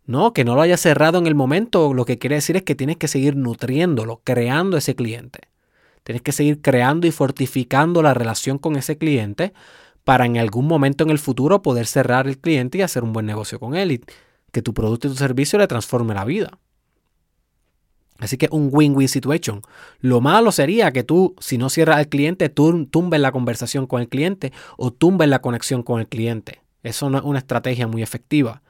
No, 0.06 0.34
que 0.34 0.44
no 0.44 0.56
lo 0.56 0.62
hayas 0.62 0.82
cerrado 0.82 1.18
en 1.18 1.28
el 1.28 1.36
momento, 1.36 1.94
lo 1.94 2.06
que 2.06 2.20
quiere 2.20 2.36
decir 2.36 2.56
es 2.56 2.64
que 2.64 2.76
tienes 2.76 2.98
que 2.98 3.08
seguir 3.08 3.36
nutriéndolo, 3.36 4.22
creando 4.24 4.78
ese 4.78 4.96
cliente. 4.96 5.40
Tienes 6.04 6.22
que 6.22 6.32
seguir 6.32 6.62
creando 6.62 7.08
y 7.08 7.12
fortificando 7.12 8.04
la 8.04 8.14
relación 8.14 8.60
con 8.60 8.76
ese 8.76 8.98
cliente 8.98 9.54
para 10.04 10.28
en 10.28 10.38
algún 10.38 10.68
momento 10.68 11.04
en 11.04 11.10
el 11.10 11.18
futuro 11.18 11.64
poder 11.64 11.88
cerrar 11.88 12.28
el 12.28 12.38
cliente 12.38 12.78
y 12.78 12.82
hacer 12.84 13.04
un 13.04 13.12
buen 13.12 13.26
negocio 13.26 13.60
con 13.60 13.76
él 13.76 13.92
y 13.92 14.02
que 14.52 14.62
tu 14.62 14.74
producto 14.74 15.08
y 15.08 15.12
tu 15.12 15.18
servicio 15.18 15.58
le 15.58 15.68
transforme 15.68 16.14
la 16.14 16.24
vida. 16.24 16.60
Así 18.20 18.38
que 18.38 18.48
un 18.52 18.70
win-win 18.72 19.10
situation. 19.10 19.62
Lo 20.00 20.22
malo 20.22 20.52
sería 20.52 20.94
que 20.94 21.04
tú, 21.04 21.36
si 21.40 21.58
no 21.58 21.70
cierras 21.70 21.98
al 21.98 22.08
cliente, 22.08 22.50
tú 22.50 22.86
tumbes 22.86 23.20
la 23.20 23.32
conversación 23.32 23.88
con 23.88 24.00
el 24.00 24.08
cliente 24.08 24.54
o 24.78 24.94
tumbes 24.94 25.28
la 25.28 25.42
conexión 25.42 25.84
con 25.84 26.00
el 26.00 26.08
cliente. 26.08 26.62
Eso 26.84 27.10
no 27.10 27.18
es 27.18 27.24
una 27.24 27.40
estrategia 27.40 27.88
muy 27.88 28.04
efectiva. 28.04 28.62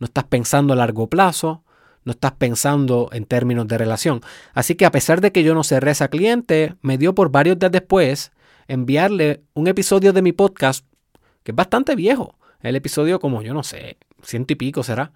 No 0.00 0.06
estás 0.06 0.24
pensando 0.24 0.72
a 0.72 0.76
largo 0.76 1.08
plazo, 1.08 1.62
no 2.04 2.12
estás 2.12 2.32
pensando 2.32 3.08
en 3.12 3.24
términos 3.26 3.68
de 3.68 3.78
relación. 3.78 4.20
Así 4.54 4.74
que 4.74 4.86
a 4.86 4.90
pesar 4.90 5.20
de 5.20 5.30
que 5.30 5.44
yo 5.44 5.54
no 5.54 5.62
cerré 5.62 5.90
a 5.90 5.92
ese 5.92 6.08
cliente, 6.08 6.74
me 6.82 6.98
dio 6.98 7.14
por 7.14 7.30
varios 7.30 7.58
días 7.58 7.70
después 7.70 8.32
enviarle 8.66 9.42
un 9.54 9.68
episodio 9.68 10.12
de 10.12 10.22
mi 10.22 10.32
podcast 10.32 10.86
que 11.42 11.52
es 11.52 11.56
bastante 11.56 11.94
viejo. 11.94 12.36
El 12.60 12.76
episodio 12.76 13.20
como 13.20 13.42
yo 13.42 13.54
no 13.54 13.62
sé, 13.62 13.98
ciento 14.22 14.52
y 14.52 14.56
pico 14.56 14.82
será, 14.82 15.12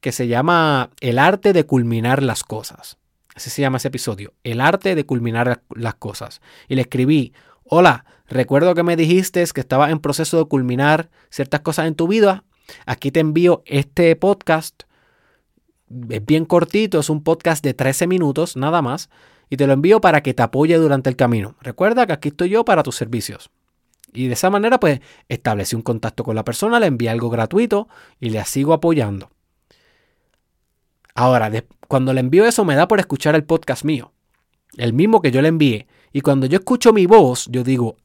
que 0.00 0.12
se 0.12 0.28
llama 0.28 0.90
El 1.00 1.18
arte 1.18 1.52
de 1.52 1.64
culminar 1.64 2.22
las 2.22 2.42
cosas. 2.42 2.98
Así 3.34 3.50
se 3.50 3.62
llama 3.62 3.78
ese 3.78 3.88
episodio, 3.88 4.34
El 4.44 4.60
arte 4.60 4.94
de 4.94 5.06
culminar 5.06 5.62
las 5.74 5.94
cosas. 5.94 6.40
Y 6.68 6.74
le 6.74 6.82
escribí, 6.82 7.32
hola, 7.64 8.04
recuerdo 8.28 8.74
que 8.74 8.82
me 8.82 8.96
dijiste 8.96 9.44
que 9.54 9.60
estabas 9.60 9.90
en 9.90 10.00
proceso 10.00 10.38
de 10.38 10.44
culminar 10.46 11.10
ciertas 11.30 11.60
cosas 11.60 11.86
en 11.86 11.94
tu 11.94 12.08
vida. 12.08 12.44
Aquí 12.86 13.10
te 13.10 13.20
envío 13.20 13.62
este 13.66 14.14
podcast. 14.16 14.82
Es 16.08 16.24
bien 16.24 16.44
cortito, 16.44 17.00
es 17.00 17.10
un 17.10 17.22
podcast 17.22 17.64
de 17.64 17.74
13 17.74 18.06
minutos 18.06 18.56
nada 18.56 18.80
más 18.82 19.10
y 19.50 19.56
te 19.56 19.66
lo 19.66 19.72
envío 19.72 20.00
para 20.00 20.22
que 20.22 20.32
te 20.32 20.42
apoye 20.42 20.76
durante 20.76 21.10
el 21.10 21.16
camino. 21.16 21.56
Recuerda 21.60 22.06
que 22.06 22.12
aquí 22.12 22.28
estoy 22.28 22.50
yo 22.50 22.64
para 22.64 22.84
tus 22.84 22.94
servicios. 22.94 23.50
Y 24.12 24.28
de 24.28 24.34
esa 24.34 24.50
manera, 24.50 24.80
pues, 24.80 25.00
establecí 25.28 25.76
un 25.76 25.82
contacto 25.82 26.24
con 26.24 26.34
la 26.34 26.44
persona, 26.44 26.80
le 26.80 26.86
envié 26.86 27.10
algo 27.10 27.30
gratuito 27.30 27.88
y 28.18 28.30
le 28.30 28.44
sigo 28.44 28.72
apoyando. 28.72 29.30
Ahora, 31.14 31.50
cuando 31.88 32.12
le 32.12 32.20
envío 32.20 32.44
eso, 32.46 32.64
me 32.64 32.76
da 32.76 32.88
por 32.88 33.00
escuchar 33.00 33.34
el 33.34 33.44
podcast 33.44 33.84
mío, 33.84 34.12
el 34.76 34.92
mismo 34.92 35.20
que 35.20 35.30
yo 35.30 35.42
le 35.42 35.48
envié. 35.48 35.86
Y 36.12 36.20
cuando 36.22 36.46
yo 36.46 36.58
escucho 36.58 36.92
mi 36.92 37.06
voz, 37.06 37.46
yo 37.50 37.62
digo, 37.62 37.96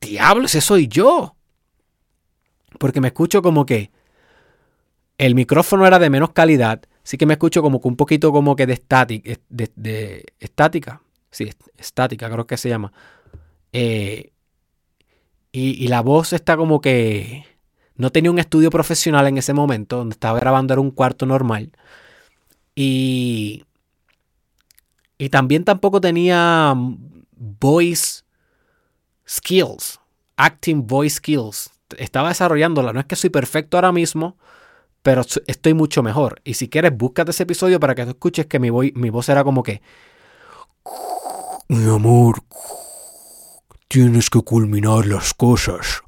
diablo, 0.00 0.46
ese 0.46 0.60
soy 0.60 0.88
yo. 0.88 1.34
Porque 2.78 3.00
me 3.00 3.08
escucho 3.08 3.42
como 3.42 3.66
que 3.66 3.90
el 5.22 5.36
micrófono 5.36 5.86
era 5.86 6.00
de 6.00 6.10
menos 6.10 6.30
calidad, 6.32 6.82
sí 7.04 7.16
que 7.16 7.26
me 7.26 7.34
escucho 7.34 7.62
como 7.62 7.80
que 7.80 7.86
un 7.86 7.94
poquito 7.94 8.32
como 8.32 8.56
que 8.56 8.66
de, 8.66 8.72
estática, 10.40 11.00
Sí, 11.30 11.48
estática, 11.78 12.28
creo 12.28 12.46
que 12.48 12.56
se 12.56 12.68
llama. 12.68 12.92
Eh, 13.72 14.32
y, 15.52 15.84
y, 15.84 15.88
la 15.88 16.00
voz 16.00 16.32
está 16.32 16.56
como 16.56 16.80
que. 16.80 17.46
No 17.94 18.10
tenía 18.10 18.32
un 18.32 18.40
estudio 18.40 18.68
profesional 18.70 19.28
en 19.28 19.38
ese 19.38 19.54
momento, 19.54 19.98
donde 19.98 20.14
estaba 20.14 20.40
grabando 20.40 20.74
era 20.74 20.80
un 20.80 20.90
cuarto 20.90 21.24
normal. 21.24 21.70
Y. 22.74 23.64
Y 25.18 25.28
también 25.28 25.64
tampoco 25.64 26.00
tenía 26.00 26.74
voice 27.30 28.24
skills, 29.26 30.00
acting 30.36 30.84
voice 30.86 31.16
skills. 31.16 31.70
Estaba 31.96 32.30
desarrollándola. 32.30 32.92
No 32.92 32.98
es 32.98 33.06
que 33.06 33.16
soy 33.16 33.30
perfecto 33.30 33.76
ahora 33.76 33.92
mismo, 33.92 34.36
pero 35.02 35.22
estoy 35.46 35.74
mucho 35.74 36.02
mejor. 36.02 36.40
Y 36.44 36.54
si 36.54 36.68
quieres, 36.68 36.96
búscate 36.96 37.32
ese 37.32 37.42
episodio 37.42 37.80
para 37.80 37.94
que 37.94 38.04
tú 38.04 38.10
escuches 38.10 38.46
que 38.46 38.58
mi, 38.58 38.70
mi 38.70 39.10
voz 39.10 39.28
era 39.28 39.44
como 39.44 39.62
que... 39.62 39.82
Mi 41.68 41.88
amor, 41.88 42.42
tienes 43.88 44.30
que 44.30 44.40
culminar 44.40 45.06
las 45.06 45.34
cosas. 45.34 46.02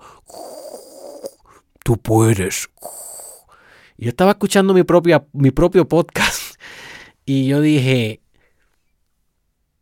Tú 1.82 1.96
puedes. 1.96 2.70
Yo 3.96 4.08
estaba 4.08 4.32
escuchando 4.32 4.74
mi, 4.74 4.84
propia, 4.84 5.26
mi 5.32 5.50
propio 5.50 5.88
podcast 5.88 6.56
y 7.24 7.46
yo 7.46 7.60
dije, 7.60 8.20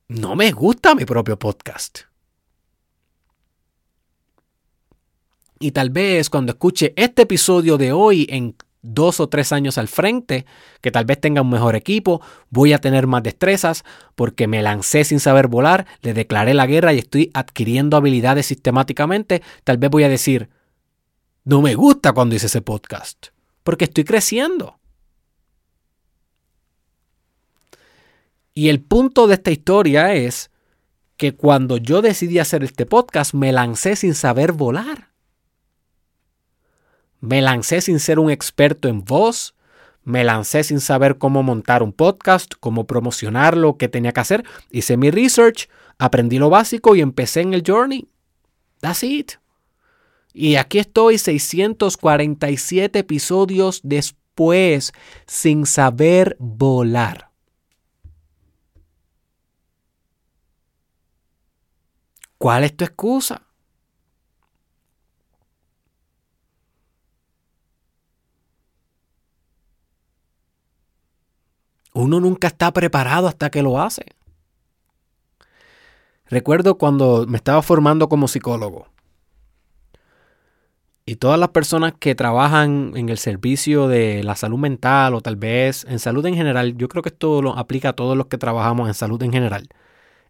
no 0.09 0.37
me 0.37 0.53
gusta 0.53 0.95
mi 0.95 1.05
propio 1.05 1.39
podcast. 1.39 2.01
Y 5.61 5.71
tal 5.71 5.91
vez 5.91 6.29
cuando 6.29 6.53
escuche 6.53 6.93
este 6.97 7.23
episodio 7.23 7.79
de 7.79 7.93
hoy 7.93 8.27
en 8.29 8.57
dos 8.83 9.21
o 9.21 9.29
tres 9.29 9.53
años 9.53 9.79
al 9.79 9.89
frente, 9.89 10.45
que 10.81 10.91
tal 10.91 11.05
vez 11.05 11.21
tenga 11.21 11.43
un 11.43 11.51
mejor 11.51 11.77
equipo, 11.77 12.21
voy 12.51 12.73
a 12.73 12.81
tener 12.81 13.07
más 13.07 13.23
destrezas 13.23 13.85
porque 14.15 14.49
me 14.49 14.61
lancé 14.61 15.05
sin 15.05 15.21
saber 15.21 15.47
volar, 15.47 15.87
le 16.03 16.13
declaré 16.13 16.53
la 16.53 16.67
guerra 16.67 16.93
y 16.93 16.99
estoy 16.99 17.31
adquiriendo 17.33 17.97
habilidades 17.97 18.47
sistemáticamente, 18.47 19.43
tal 19.65 19.79
vez 19.79 19.91
voy 19.91 20.05
a 20.05 20.09
decir, 20.09 20.51
no 21.45 21.63
me 21.63 21.75
gusta 21.75 22.13
cuando 22.13 22.35
hice 22.35 22.47
ese 22.47 22.61
podcast, 22.61 23.29
porque 23.63 23.85
estoy 23.85 24.05
creciendo. 24.05 24.79
Y 28.55 28.69
el 28.69 28.83
punto 28.83 29.27
de 29.27 29.35
esta 29.35 29.51
historia 29.51 30.13
es 30.15 30.51
que 31.17 31.35
cuando 31.35 31.77
yo 31.77 32.03
decidí 32.03 32.39
hacer 32.39 32.65
este 32.65 32.85
podcast 32.85 33.33
me 33.33 33.53
lancé 33.53 33.97
sin 33.97 34.15
saber 34.15 34.53
volar. 34.53 35.12
Me 37.23 37.41
lancé 37.41 37.81
sin 37.81 38.01
ser 38.01 38.19
un 38.19 38.33
experto 38.33 38.89
en 38.89 39.05
voz, 39.05 39.55
me 40.03 40.25
lancé 40.25 40.65
sin 40.65 40.81
saber 40.81 41.19
cómo 41.19 41.45
montar 41.45 41.85
un 41.85 41.93
podcast, 41.93 42.55
cómo 42.59 42.89
promocionarlo, 42.89 43.79
qué 43.79 43.89
tenía 43.89 44.11
que 44.11 44.19
hacer. 44.19 44.45
Hice 44.73 44.97
mi 44.97 45.09
research, 45.13 45.69
aprendí 45.99 46.41
lo 46.41 46.51
básico 46.51 46.97
y 46.97 47.01
empecé 47.01 47.43
en 47.43 47.55
el 47.55 47.63
journey. 47.65 48.09
That's 48.81 49.05
it. 49.05 49.35
Y 50.35 50.57
aquí 50.57 50.81
estoy 50.81 51.17
647 51.17 52.99
episodios 52.99 53.81
después 53.85 54.93
sin 55.25 55.65
saber 55.65 56.37
volar. 56.41 57.31
¿Cuál 62.37 62.65
es 62.65 62.77
tu 62.77 62.85
excusa? 62.85 63.47
Uno 71.95 72.21
nunca 72.21 72.49
está 72.49 72.73
preparado 72.73 73.29
hasta 73.29 73.51
que 73.51 73.63
lo 73.63 73.81
hace. 73.81 74.05
Recuerdo 76.27 76.79
cuando 76.79 77.27
me 77.29 77.37
estaba 77.37 77.61
formando 77.61 78.09
como 78.09 78.29
psicólogo. 78.29 78.87
Y 81.05 81.17
todas 81.17 81.39
las 81.39 81.51
personas 81.51 81.95
que 81.99 82.15
trabajan 82.15 82.93
en 82.95 83.09
el 83.09 83.19
servicio 83.19 83.89
de 83.89 84.23
la 84.23 84.37
salud 84.37 84.59
mental 84.59 85.15
o 85.15 85.21
tal 85.21 85.37
vez 85.37 85.85
en 85.89 85.99
salud 85.99 86.25
en 86.25 86.35
general, 86.37 86.77
yo 86.77 86.89
creo 86.89 87.03
que 87.03 87.09
esto 87.09 87.43
lo 87.43 87.59
aplica 87.59 87.91
a 87.91 87.93
todos 87.93 88.17
los 88.17 88.29
que 88.29 88.39
trabajamos 88.39 88.89
en 88.89 88.95
salud 88.95 89.23
en 89.23 89.33
general. 89.33 89.69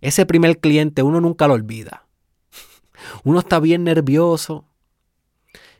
Ese 0.01 0.27
primer 0.27 0.59
cliente 0.59 1.03
uno 1.03 1.21
nunca 1.21 1.47
lo 1.47 1.55
olvida. 1.55 2.07
Uno 3.25 3.39
está 3.39 3.61
bien 3.61 3.85
nervioso. 3.85 4.65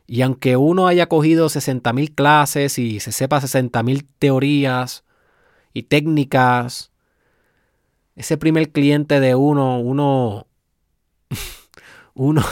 Y 0.07 0.21
aunque 0.21 0.57
uno 0.57 0.87
haya 0.87 1.07
cogido 1.09 1.47
60.000 1.47 2.13
clases 2.13 2.79
y 2.79 2.99
se 2.99 3.11
sepa 3.11 3.41
60.000 3.41 4.05
teorías, 4.19 5.03
y 5.73 5.83
técnicas. 5.83 6.91
Ese 8.15 8.37
primer 8.37 8.71
cliente 8.71 9.19
de 9.19 9.35
uno, 9.35 9.79
uno, 9.79 10.47
uno, 12.13 12.43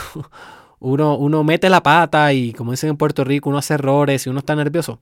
uno, 0.79 1.15
uno 1.17 1.43
mete 1.43 1.69
la 1.69 1.83
pata 1.83 2.33
y 2.33 2.53
como 2.53 2.71
dicen 2.71 2.89
en 2.89 2.97
Puerto 2.97 3.23
Rico, 3.23 3.49
uno 3.49 3.59
hace 3.59 3.75
errores 3.75 4.25
y 4.25 4.29
uno 4.29 4.39
está 4.39 4.55
nervioso. 4.55 5.01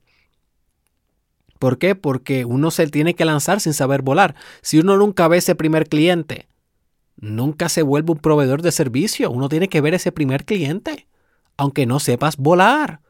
¿Por 1.58 1.76
qué? 1.78 1.94
Porque 1.94 2.46
uno 2.46 2.70
se 2.70 2.86
tiene 2.86 3.14
que 3.14 3.26
lanzar 3.26 3.60
sin 3.60 3.74
saber 3.74 4.00
volar. 4.00 4.34
Si 4.62 4.78
uno 4.78 4.96
nunca 4.96 5.28
ve 5.28 5.36
ese 5.38 5.54
primer 5.54 5.88
cliente, 5.88 6.48
nunca 7.16 7.68
se 7.68 7.82
vuelve 7.82 8.12
un 8.12 8.18
proveedor 8.18 8.62
de 8.62 8.72
servicio. 8.72 9.30
Uno 9.30 9.50
tiene 9.50 9.68
que 9.68 9.82
ver 9.82 9.92
ese 9.92 10.10
primer 10.10 10.46
cliente, 10.46 11.06
aunque 11.58 11.84
no 11.84 12.00
sepas 12.00 12.38
volar. 12.38 13.00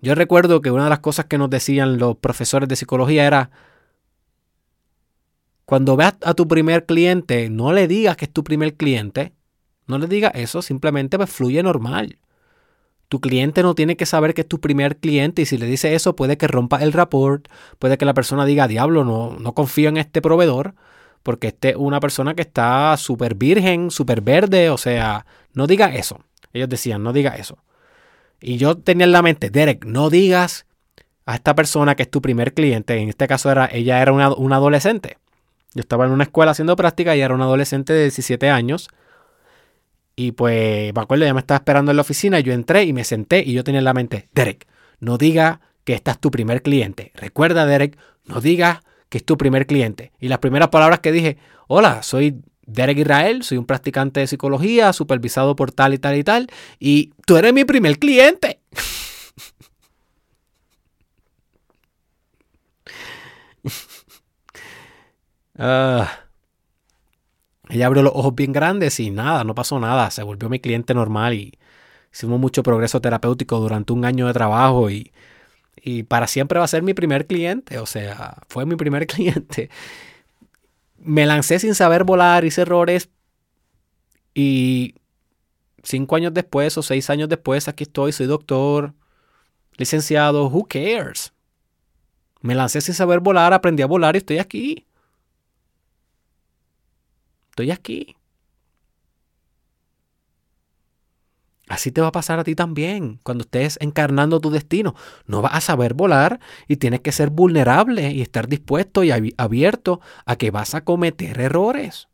Yo 0.00 0.14
recuerdo 0.14 0.60
que 0.60 0.70
una 0.70 0.84
de 0.84 0.90
las 0.90 1.00
cosas 1.00 1.26
que 1.26 1.38
nos 1.38 1.50
decían 1.50 1.98
los 1.98 2.16
profesores 2.16 2.68
de 2.68 2.76
psicología 2.76 3.26
era, 3.26 3.50
cuando 5.64 5.96
veas 5.96 6.14
a 6.22 6.34
tu 6.34 6.46
primer 6.46 6.86
cliente, 6.86 7.48
no 7.50 7.72
le 7.72 7.88
digas 7.88 8.16
que 8.16 8.26
es 8.26 8.32
tu 8.32 8.44
primer 8.44 8.74
cliente, 8.74 9.32
no 9.86 9.98
le 9.98 10.06
digas 10.06 10.32
eso, 10.34 10.62
simplemente 10.62 11.16
pues, 11.16 11.30
fluye 11.30 11.62
normal. 11.62 12.18
Tu 13.08 13.20
cliente 13.20 13.62
no 13.62 13.74
tiene 13.74 13.96
que 13.96 14.04
saber 14.04 14.34
que 14.34 14.42
es 14.42 14.48
tu 14.48 14.60
primer 14.60 14.98
cliente 14.98 15.42
y 15.42 15.46
si 15.46 15.58
le 15.58 15.66
dice 15.66 15.94
eso 15.94 16.16
puede 16.16 16.36
que 16.36 16.48
rompa 16.48 16.82
el 16.82 16.92
rapport, 16.92 17.48
puede 17.78 17.98
que 17.98 18.04
la 18.04 18.14
persona 18.14 18.44
diga, 18.44 18.66
diablo, 18.68 19.04
no, 19.04 19.36
no 19.38 19.54
confío 19.54 19.88
en 19.88 19.96
este 19.96 20.20
proveedor 20.20 20.74
porque 21.22 21.48
este 21.48 21.70
es 21.70 21.76
una 21.76 21.98
persona 21.98 22.34
que 22.34 22.42
está 22.42 22.96
súper 22.96 23.34
virgen, 23.34 23.90
súper 23.90 24.20
verde, 24.20 24.70
o 24.70 24.78
sea, 24.78 25.26
no 25.54 25.66
diga 25.66 25.94
eso. 25.94 26.20
Ellos 26.52 26.68
decían, 26.68 27.02
no 27.02 27.12
diga 27.12 27.36
eso. 27.36 27.58
Y 28.40 28.58
yo 28.58 28.76
tenía 28.76 29.04
en 29.06 29.12
la 29.12 29.22
mente, 29.22 29.50
Derek, 29.50 29.84
no 29.84 30.10
digas 30.10 30.66
a 31.24 31.34
esta 31.34 31.54
persona 31.54 31.96
que 31.96 32.04
es 32.04 32.10
tu 32.10 32.22
primer 32.22 32.54
cliente, 32.54 32.96
en 32.96 33.08
este 33.08 33.26
caso 33.26 33.50
era, 33.50 33.68
ella 33.72 34.00
era 34.00 34.12
una, 34.12 34.56
adolescente. 34.56 35.18
Yo 35.74 35.80
estaba 35.80 36.06
en 36.06 36.12
una 36.12 36.24
escuela 36.24 36.52
haciendo 36.52 36.76
práctica 36.76 37.16
y 37.16 37.20
era 37.20 37.34
una 37.34 37.44
adolescente 37.44 37.92
de 37.92 38.02
17 38.02 38.48
años. 38.48 38.88
Y 40.14 40.32
pues, 40.32 40.94
me 40.94 41.00
acuerdo, 41.00 41.24
ella 41.24 41.34
me 41.34 41.40
estaba 41.40 41.58
esperando 41.58 41.90
en 41.90 41.96
la 41.96 42.02
oficina, 42.02 42.40
yo 42.40 42.52
entré 42.52 42.84
y 42.84 42.92
me 42.92 43.04
senté 43.04 43.42
y 43.44 43.52
yo 43.52 43.64
tenía 43.64 43.80
en 43.80 43.84
la 43.84 43.92
mente, 43.92 44.28
Derek, 44.32 44.66
no 45.00 45.18
diga 45.18 45.60
que 45.84 45.92
esta 45.92 46.12
es 46.12 46.18
tu 46.18 46.30
primer 46.30 46.62
cliente. 46.62 47.12
Recuerda, 47.14 47.66
Derek, 47.66 47.98
no 48.24 48.40
diga 48.40 48.82
que 49.08 49.18
es 49.18 49.24
tu 49.24 49.36
primer 49.36 49.66
cliente. 49.66 50.12
Y 50.18 50.28
las 50.28 50.38
primeras 50.38 50.68
palabras 50.68 51.00
que 51.00 51.12
dije, 51.12 51.36
hola, 51.68 52.02
soy 52.02 52.42
Derek 52.66 52.98
Israel, 52.98 53.42
soy 53.42 53.58
un 53.58 53.64
practicante 53.64 54.20
de 54.20 54.26
psicología, 54.26 54.92
supervisado 54.92 55.54
por 55.56 55.72
tal 55.72 55.94
y 55.94 55.98
tal 55.98 56.16
y 56.16 56.24
tal, 56.24 56.48
y 56.80 57.12
tú 57.24 57.36
eres 57.36 57.52
mi 57.52 57.64
primer 57.64 57.98
cliente. 57.98 58.60
Ah. 65.58 66.10
ella 67.70 67.86
abrió 67.86 68.02
los 68.02 68.12
ojos 68.14 68.34
bien 68.34 68.52
grandes 68.52 69.00
y 69.00 69.10
nada, 69.10 69.42
no 69.42 69.54
pasó 69.54 69.80
nada, 69.80 70.10
se 70.10 70.22
volvió 70.22 70.50
mi 70.50 70.60
cliente 70.60 70.92
normal 70.92 71.32
y 71.32 71.58
hicimos 72.12 72.38
mucho 72.38 72.62
progreso 72.62 73.00
terapéutico 73.00 73.58
durante 73.58 73.94
un 73.94 74.04
año 74.04 74.26
de 74.26 74.34
trabajo 74.34 74.90
y, 74.90 75.12
y 75.76 76.02
para 76.02 76.26
siempre 76.26 76.58
va 76.58 76.66
a 76.66 76.68
ser 76.68 76.82
mi 76.82 76.92
primer 76.92 77.26
cliente, 77.26 77.78
o 77.78 77.86
sea, 77.86 78.36
fue 78.48 78.66
mi 78.66 78.76
primer 78.76 79.06
cliente 79.08 79.70
me 81.06 81.24
lancé 81.24 81.58
sin 81.58 81.74
saber 81.74 82.04
volar, 82.04 82.44
hice 82.44 82.62
errores 82.62 83.08
y 84.34 84.96
cinco 85.82 86.16
años 86.16 86.34
después 86.34 86.76
o 86.76 86.82
seis 86.82 87.08
años 87.10 87.28
después 87.28 87.68
aquí 87.68 87.84
estoy, 87.84 88.12
soy 88.12 88.26
doctor, 88.26 88.92
licenciado, 89.76 90.48
who 90.48 90.66
cares? 90.66 91.32
Me 92.40 92.54
lancé 92.54 92.80
sin 92.80 92.94
saber 92.94 93.20
volar, 93.20 93.52
aprendí 93.54 93.82
a 93.82 93.86
volar 93.86 94.16
y 94.16 94.18
estoy 94.18 94.38
aquí. 94.38 94.86
Estoy 97.50 97.70
aquí. 97.70 98.15
Así 101.68 101.90
te 101.90 102.00
va 102.00 102.08
a 102.08 102.12
pasar 102.12 102.38
a 102.38 102.44
ti 102.44 102.54
también 102.54 103.18
cuando 103.24 103.42
estés 103.42 103.76
encarnando 103.80 104.40
tu 104.40 104.50
destino. 104.50 104.94
No 105.26 105.42
vas 105.42 105.54
a 105.54 105.60
saber 105.60 105.94
volar 105.94 106.38
y 106.68 106.76
tienes 106.76 107.00
que 107.00 107.10
ser 107.10 107.30
vulnerable 107.30 108.12
y 108.12 108.22
estar 108.22 108.46
dispuesto 108.48 109.02
y 109.02 109.10
abierto 109.36 110.00
a 110.26 110.36
que 110.36 110.52
vas 110.52 110.74
a 110.74 110.84
cometer 110.84 111.40
errores. 111.40 112.08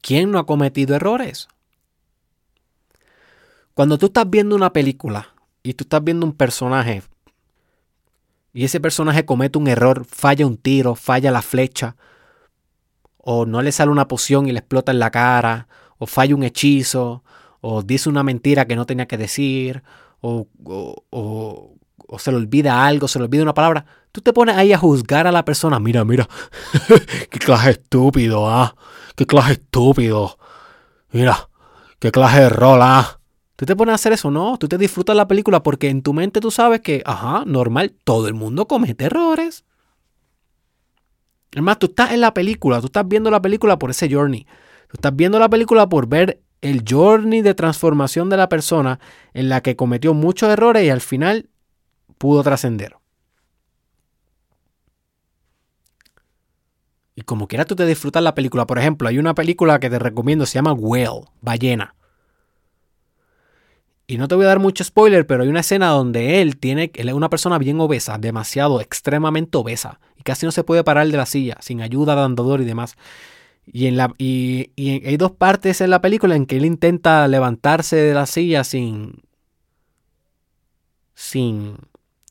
¿Quién 0.00 0.30
no 0.30 0.38
ha 0.38 0.46
cometido 0.46 0.96
errores? 0.96 1.48
Cuando 3.74 3.98
tú 3.98 4.06
estás 4.06 4.28
viendo 4.30 4.56
una 4.56 4.72
película 4.72 5.34
y 5.62 5.74
tú 5.74 5.84
estás 5.84 6.02
viendo 6.02 6.24
un 6.24 6.32
personaje 6.32 7.02
y 8.52 8.64
ese 8.64 8.80
personaje 8.80 9.24
comete 9.24 9.58
un 9.58 9.68
error, 9.68 10.04
falla 10.04 10.46
un 10.46 10.56
tiro, 10.56 10.94
falla 10.94 11.30
la 11.30 11.42
flecha, 11.42 11.96
o 13.18 13.46
no 13.46 13.62
le 13.62 13.72
sale 13.72 13.90
una 13.90 14.08
poción 14.08 14.48
y 14.48 14.52
le 14.52 14.60
explota 14.60 14.92
en 14.92 14.98
la 14.98 15.10
cara, 15.10 15.68
o 15.98 16.06
falla 16.06 16.34
un 16.34 16.42
hechizo, 16.42 17.22
o 17.60 17.82
dice 17.82 18.08
una 18.08 18.22
mentira 18.22 18.66
que 18.66 18.76
no 18.76 18.86
tenía 18.86 19.06
que 19.06 19.18
decir, 19.18 19.82
o, 20.20 20.48
o, 21.10 21.74
se 22.18 22.30
le 22.30 22.38
olvida 22.38 22.86
algo, 22.86 23.06
se 23.06 23.18
le 23.18 23.26
olvida 23.26 23.42
una 23.42 23.54
palabra, 23.54 23.84
tú 24.12 24.20
te 24.20 24.32
pones 24.32 24.56
ahí 24.56 24.72
a 24.72 24.78
juzgar 24.78 25.26
a 25.26 25.32
la 25.32 25.44
persona. 25.44 25.78
Mira, 25.78 26.04
mira, 26.04 26.28
qué 27.30 27.38
clase 27.38 27.70
estúpido, 27.70 28.48
ah, 28.48 28.74
qué 29.14 29.26
clase 29.26 29.52
estúpido. 29.52 30.38
Mira, 31.10 31.50
qué 31.98 32.10
clase 32.10 32.40
de 32.40 32.48
rol, 32.48 32.80
ah. 32.82 33.17
Tú 33.58 33.66
te 33.66 33.74
pones 33.74 33.90
a 33.90 33.94
hacer 33.96 34.12
eso, 34.12 34.30
no, 34.30 34.56
tú 34.56 34.68
te 34.68 34.78
disfrutas 34.78 35.16
la 35.16 35.26
película 35.26 35.64
porque 35.64 35.88
en 35.88 36.00
tu 36.00 36.12
mente 36.12 36.38
tú 36.38 36.52
sabes 36.52 36.80
que, 36.80 37.02
ajá, 37.04 37.42
normal, 37.44 37.92
todo 38.04 38.28
el 38.28 38.34
mundo 38.34 38.68
comete 38.68 39.06
errores. 39.06 39.64
Es 41.50 41.60
más, 41.60 41.80
tú 41.80 41.86
estás 41.86 42.12
en 42.12 42.20
la 42.20 42.32
película, 42.32 42.78
tú 42.78 42.86
estás 42.86 43.08
viendo 43.08 43.32
la 43.32 43.42
película 43.42 43.76
por 43.76 43.90
ese 43.90 44.08
journey. 44.08 44.44
Tú 44.86 44.92
estás 44.94 45.16
viendo 45.16 45.40
la 45.40 45.48
película 45.48 45.88
por 45.88 46.06
ver 46.06 46.40
el 46.60 46.84
journey 46.88 47.42
de 47.42 47.52
transformación 47.54 48.30
de 48.30 48.36
la 48.36 48.48
persona 48.48 49.00
en 49.34 49.48
la 49.48 49.60
que 49.60 49.74
cometió 49.74 50.14
muchos 50.14 50.48
errores 50.50 50.84
y 50.84 50.90
al 50.90 51.00
final 51.00 51.48
pudo 52.16 52.44
trascender. 52.44 52.94
Y 57.16 57.22
como 57.22 57.48
quiera 57.48 57.64
tú 57.64 57.74
te 57.74 57.86
disfrutas 57.86 58.22
la 58.22 58.36
película. 58.36 58.68
Por 58.68 58.78
ejemplo, 58.78 59.08
hay 59.08 59.18
una 59.18 59.34
película 59.34 59.80
que 59.80 59.90
te 59.90 59.98
recomiendo, 59.98 60.46
se 60.46 60.54
llama 60.54 60.74
Whale, 60.74 61.24
ballena. 61.40 61.96
Y 64.10 64.16
no 64.16 64.26
te 64.26 64.34
voy 64.34 64.46
a 64.46 64.48
dar 64.48 64.58
mucho 64.58 64.82
spoiler, 64.84 65.26
pero 65.26 65.42
hay 65.42 65.50
una 65.50 65.60
escena 65.60 65.88
donde 65.88 66.40
él 66.40 66.56
tiene, 66.56 66.90
él 66.94 67.10
es 67.10 67.14
una 67.14 67.28
persona 67.28 67.58
bien 67.58 67.78
obesa, 67.78 68.16
demasiado, 68.16 68.80
extremadamente 68.80 69.58
obesa, 69.58 70.00
y 70.16 70.22
casi 70.22 70.46
no 70.46 70.50
se 70.50 70.64
puede 70.64 70.82
parar 70.82 71.06
de 71.08 71.16
la 71.18 71.26
silla, 71.26 71.58
sin 71.60 71.82
ayuda 71.82 72.16
de 72.16 72.22
andador 72.22 72.62
y 72.62 72.64
demás. 72.64 72.96
Y, 73.66 73.86
hay 74.78 75.16
dos 75.18 75.32
partes 75.32 75.82
en 75.82 75.90
la 75.90 76.00
película 76.00 76.36
en 76.36 76.46
que 76.46 76.56
él 76.56 76.64
intenta 76.64 77.28
levantarse 77.28 77.96
de 77.96 78.14
la 78.14 78.24
silla 78.24 78.64
sin, 78.64 79.24
sin, 81.14 81.76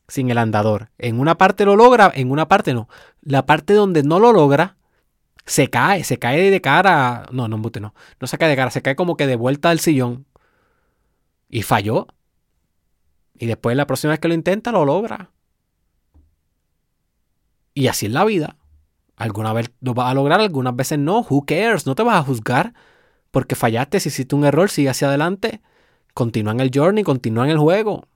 sin 0.07 0.31
el 0.31 0.39
andador. 0.39 0.89
En 0.97 1.19
una 1.19 1.37
parte 1.37 1.63
lo 1.63 1.75
logra, 1.75 2.11
en 2.15 2.31
una 2.31 2.47
parte 2.47 2.73
no. 2.73 2.89
La 3.21 3.45
parte 3.45 3.73
donde 3.73 4.01
no 4.01 4.19
lo 4.19 4.33
logra, 4.33 4.77
se 5.45 5.69
cae, 5.69 6.03
se 6.03 6.19
cae 6.19 6.51
de 6.51 6.61
cara. 6.61 7.25
No, 7.31 7.47
no, 7.47 7.57
no. 7.57 7.93
No 8.19 8.27
se 8.27 8.37
cae 8.37 8.49
de 8.49 8.55
cara, 8.55 8.71
se 8.71 8.81
cae 8.81 8.95
como 8.95 9.15
que 9.15 9.27
de 9.27 9.35
vuelta 9.35 9.69
al 9.69 9.79
sillón 9.79 10.25
y 11.49 11.61
falló. 11.61 12.07
Y 13.37 13.45
después 13.45 13.75
la 13.75 13.87
próxima 13.87 14.11
vez 14.11 14.19
que 14.19 14.27
lo 14.27 14.33
intenta 14.33 14.71
lo 14.71 14.85
logra. 14.85 15.31
Y 17.73 17.87
así 17.87 18.07
es 18.07 18.11
la 18.11 18.25
vida. 18.25 18.57
Alguna 19.15 19.53
vez 19.53 19.71
lo 19.81 19.93
vas 19.93 20.11
a 20.11 20.13
lograr, 20.13 20.39
algunas 20.39 20.75
veces 20.75 20.99
no. 20.99 21.21
Who 21.21 21.45
cares? 21.45 21.85
No 21.85 21.95
te 21.95 22.03
vas 22.03 22.17
a 22.17 22.23
juzgar 22.23 22.73
porque 23.31 23.55
fallaste. 23.55 23.99
Si 23.99 24.09
hiciste 24.09 24.35
un 24.35 24.45
error, 24.45 24.69
sigue 24.69 24.89
hacia 24.89 25.07
adelante. 25.07 25.61
Continúa 26.13 26.53
en 26.53 26.59
el 26.59 26.71
journey, 26.73 27.03
continúa 27.03 27.45
en 27.45 27.51
el 27.51 27.59
juego. 27.59 28.07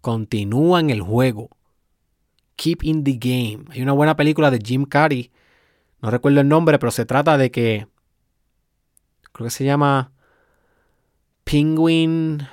Continúa 0.00 0.80
en 0.80 0.90
el 0.90 1.00
juego. 1.00 1.50
Keep 2.56 2.82
in 2.82 3.04
the 3.04 3.12
game. 3.12 3.64
Hay 3.70 3.82
una 3.82 3.92
buena 3.92 4.16
película 4.16 4.50
de 4.50 4.58
Jim 4.64 4.84
Carrey. 4.84 5.30
No 6.00 6.10
recuerdo 6.10 6.40
el 6.40 6.48
nombre, 6.48 6.78
pero 6.78 6.90
se 6.90 7.06
trata 7.06 7.36
de 7.38 7.50
que. 7.50 7.86
Creo 9.32 9.46
que 9.46 9.50
se 9.50 9.64
llama 9.64 10.12
Penguin. 11.46 12.48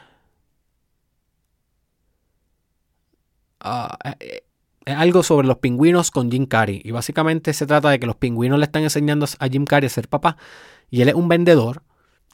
Ah, 3.59 3.97
eh, 4.19 4.43
eh, 4.85 4.91
algo 4.91 5.23
sobre 5.23 5.47
los 5.47 5.57
pingüinos 5.57 6.11
con 6.11 6.29
Jim 6.29 6.45
Carrey. 6.45 6.79
Y 6.83 6.91
básicamente 6.91 7.53
se 7.53 7.65
trata 7.65 7.89
de 7.89 7.99
que 7.99 8.05
los 8.05 8.17
pingüinos 8.17 8.59
le 8.59 8.65
están 8.65 8.83
enseñando 8.83 9.25
a 9.39 9.47
Jim 9.47 9.65
Carrey 9.65 9.87
a 9.87 9.89
ser 9.89 10.07
papá. 10.07 10.37
Y 10.91 11.01
él 11.01 11.09
es 11.09 11.15
un 11.15 11.27
vendedor. 11.27 11.81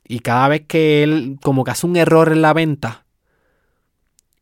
Y 0.05 0.19
cada 0.19 0.49
vez 0.49 0.63
que 0.67 1.01
él 1.03 1.37
como 1.41 1.63
que 1.63 1.71
hace 1.71 1.87
un 1.87 1.95
error 1.95 2.29
en 2.29 2.41
la 2.41 2.51
venta. 2.51 3.05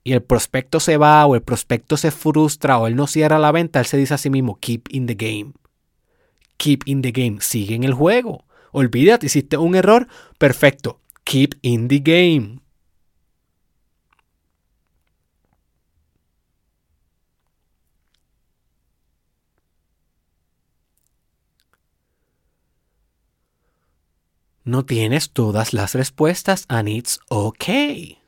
Y 0.04 0.14
el 0.14 0.24
prospecto 0.24 0.80
se 0.80 0.98
va 0.98 1.24
o 1.28 1.36
el 1.36 1.44
prospecto 1.44 1.98
se 1.98 2.10
frustra 2.10 2.80
o 2.80 2.88
él 2.88 2.96
no 2.96 3.06
cierra 3.06 3.38
la 3.38 3.52
venta. 3.52 3.80
Él 3.80 3.86
se 3.86 3.98
dice 3.98 4.16
a 4.16 4.18
sí 4.18 4.32
mismo, 4.32 4.58
keep 4.60 4.88
in 4.90 5.06
the 5.06 5.14
game. 5.14 5.54
Keep 6.58 6.88
in 6.88 7.04
the 7.04 7.12
game. 7.12 7.38
Sigue 7.42 7.76
en 7.76 7.84
el 7.84 7.94
juego. 7.94 8.46
Olvídate, 8.72 9.28
hiciste 9.28 9.58
un 9.58 9.76
error. 9.76 10.08
Perfecto. 10.40 11.00
Keep 11.28 11.56
in 11.62 11.90
the 11.90 12.00
game. 12.00 12.62
No 24.64 24.86
tienes 24.86 25.32
todas 25.32 25.74
las 25.74 25.96
respuestas 25.96 26.64
and 26.70 26.88
it's 26.88 27.20
okay. 27.28 28.20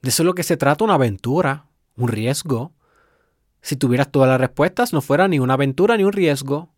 De 0.00 0.08
eso 0.08 0.22
es 0.22 0.24
lo 0.24 0.34
que 0.34 0.44
se 0.44 0.56
trata 0.56 0.82
una 0.82 0.94
aventura, 0.94 1.66
un 1.98 2.08
riesgo. 2.08 2.72
Si 3.60 3.76
tuvieras 3.76 4.10
todas 4.10 4.30
las 4.30 4.40
respuestas, 4.40 4.94
no 4.94 5.02
fuera 5.02 5.28
ni 5.28 5.40
una 5.40 5.54
aventura 5.54 5.98
ni 5.98 6.04
un 6.04 6.12
riesgo. 6.14 6.70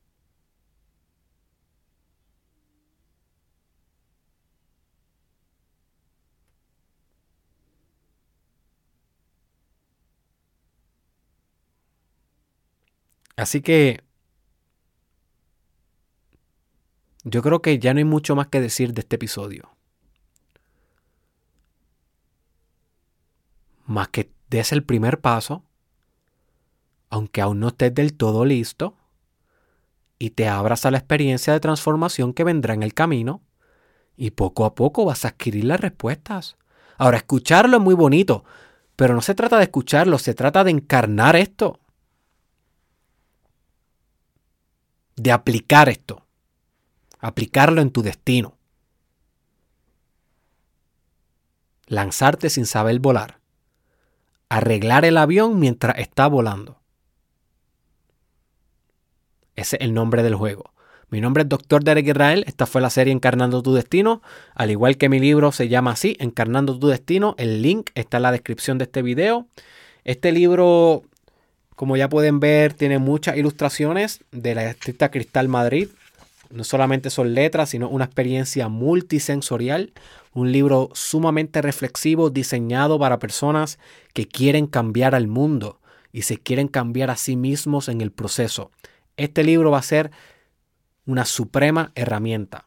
Así 13.38 13.61
que 13.62 14.03
yo 17.22 17.40
creo 17.40 17.62
que 17.62 17.79
ya 17.79 17.94
no 17.94 17.98
hay 17.98 18.05
mucho 18.05 18.35
más 18.35 18.48
que 18.48 18.61
decir 18.61 18.92
de 18.92 19.03
este 19.03 19.14
episodio. 19.14 19.70
Más 23.87 24.09
que 24.09 24.33
des 24.51 24.72
el 24.72 24.83
primer 24.83 25.20
paso, 25.20 25.62
aunque 27.11 27.40
aún 27.40 27.61
no 27.61 27.68
estés 27.68 27.94
del 27.94 28.14
todo 28.14 28.44
listo, 28.44 28.96
y 30.18 30.31
te 30.31 30.48
abras 30.48 30.85
a 30.85 30.90
la 30.90 30.98
experiencia 30.98 31.53
de 31.53 31.61
transformación 31.61 32.35
que 32.35 32.42
vendrá 32.42 32.74
en 32.74 32.83
el 32.83 32.92
camino, 32.92 33.40
y 34.16 34.33
poco 34.33 34.64
a 34.64 34.74
poco 34.74 35.05
vas 35.05 35.24
a 35.24 35.29
adquirir 35.29 35.64
las 35.64 35.81
respuestas. 35.81 36.57
Ahora, 36.96 37.18
escucharlo 37.18 37.77
es 37.77 37.83
muy 37.85 37.94
bonito, 37.94 38.44
pero 38.96 39.14
no 39.14 39.20
se 39.20 39.37
trata 39.37 39.59
de 39.59 39.64
escucharlo, 39.64 40.18
se 40.18 40.35
trata 40.35 40.64
de 40.64 40.72
encarnar 40.72 41.37
esto. 41.37 41.79
De 45.23 45.33
aplicar 45.33 45.89
esto, 45.89 46.27
aplicarlo 47.19 47.81
en 47.81 47.91
tu 47.91 48.03
destino. 48.03 48.57
Lanzarte 51.87 52.51
sin 52.51 52.67
saber 52.67 52.99
volar. 53.01 53.41
Arreglar 54.51 55.05
el 55.05 55.17
avión 55.17 55.59
mientras 55.59 55.99
está 55.99 56.27
volando. 56.27 56.81
Ese 59.57 59.77
es 59.77 59.83
el 59.83 59.95
nombre 59.95 60.23
del 60.23 60.35
juego. 60.35 60.73
Mi 61.11 61.23
nombre 61.23 61.43
es 61.43 61.49
Dr. 61.49 61.83
Derek 61.83 62.07
Israel. 62.07 62.45
Esta 62.47 62.67
fue 62.67 62.83
la 62.83 62.91
serie 62.91 63.13
Encarnando 63.13 63.63
tu 63.63 63.75
Destino. 63.75 64.21
Al 64.55 64.71
igual 64.71 64.99
que 64.99 65.09
mi 65.09 65.19
libro 65.19 65.53
se 65.53 65.69
llama 65.69 65.93
así, 65.93 66.17
Encarnando 66.21 66.79
tu 66.79 66.89
Destino. 66.89 67.35
El 67.39 67.63
link 67.63 67.91
está 67.95 68.19
en 68.19 68.25
la 68.25 68.33
descripción 68.33 68.77
de 68.77 68.85
este 68.85 69.01
video. 69.01 69.47
Este 70.05 70.33
libro 70.33 71.05
como 71.79 71.97
ya 71.97 72.09
pueden 72.09 72.41
ver, 72.41 72.75
tiene 72.75 72.99
muchas 72.99 73.37
ilustraciones 73.37 74.25
de 74.33 74.57
la 74.57 74.69
estricta 74.69 75.12
Cristal 75.12 75.47
Madrid. 75.47 75.88
No 76.51 76.64
solamente 76.64 77.09
son 77.09 77.35
letras, 77.35 77.71
sino 77.71 77.88
una 77.88 78.05
experiencia 78.05 78.67
multisensorial. 78.67 79.93
Un 80.33 80.51
libro 80.51 80.91
sumamente 80.95 81.62
reflexivo, 81.62 82.31
diseñado 82.31 82.99
para 82.99 83.21
personas 83.21 83.79
que 84.12 84.27
quieren 84.27 84.67
cambiar 84.67 85.14
al 85.14 85.29
mundo 85.29 85.79
y 86.11 86.23
se 86.23 86.37
quieren 86.38 86.67
cambiar 86.67 87.12
a 87.12 87.17
sí 87.17 87.37
mismos 87.37 87.88
en 87.88 88.01
el 88.01 88.11
proceso. 88.11 88.73
Este 89.17 89.45
libro 89.45 89.71
va 89.71 89.79
a 89.79 89.83
ser 89.83 90.11
una 91.07 91.25
suprema 91.25 91.93
herramienta. 91.95 92.64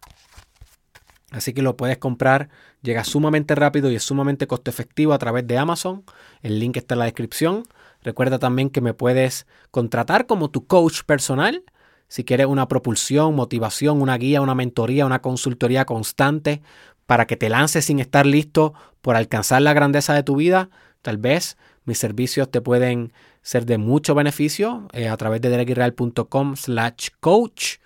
Así 1.31 1.51
que 1.51 1.61
lo 1.61 1.75
puedes 1.75 1.97
comprar, 1.97 2.47
llega 2.81 3.03
sumamente 3.03 3.55
rápido 3.55 3.91
y 3.91 3.95
es 3.95 4.03
sumamente 4.03 4.47
costo 4.47 4.71
efectivo 4.71 5.11
a 5.11 5.19
través 5.19 5.45
de 5.47 5.57
Amazon. 5.57 6.05
El 6.43 6.59
link 6.59 6.77
está 6.77 6.95
en 6.95 6.99
la 6.99 7.05
descripción. 7.05 7.65
Recuerda 8.03 8.39
también 8.39 8.69
que 8.69 8.81
me 8.81 8.93
puedes 8.93 9.45
contratar 9.69 10.25
como 10.25 10.49
tu 10.49 10.65
coach 10.65 11.03
personal. 11.03 11.63
Si 12.07 12.23
quieres 12.23 12.47
una 12.47 12.67
propulsión, 12.67 13.35
motivación, 13.35 14.01
una 14.01 14.17
guía, 14.17 14.41
una 14.41 14.55
mentoría, 14.55 15.05
una 15.05 15.21
consultoría 15.21 15.85
constante 15.85 16.61
para 17.05 17.27
que 17.27 17.37
te 17.37 17.49
lances 17.49 17.85
sin 17.85 17.99
estar 17.99 18.25
listo 18.25 18.73
por 19.01 19.15
alcanzar 19.15 19.61
la 19.61 19.73
grandeza 19.73 20.13
de 20.13 20.23
tu 20.23 20.35
vida, 20.35 20.69
tal 21.01 21.17
vez 21.17 21.57
mis 21.85 21.97
servicios 21.97 22.49
te 22.49 22.61
pueden 22.61 23.11
ser 23.41 23.65
de 23.65 23.77
mucho 23.77 24.13
beneficio 24.15 24.87
eh, 24.93 25.09
a 25.09 25.17
través 25.17 25.41
de 25.41 25.49
derekisrael.com 25.49 26.55
slash 26.55 27.09
coach. 27.19 27.77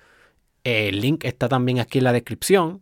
El 0.64 1.02
link 1.02 1.24
está 1.24 1.48
también 1.48 1.80
aquí 1.80 2.00
en 2.00 2.04
la 2.04 2.14
descripción. 2.14 2.82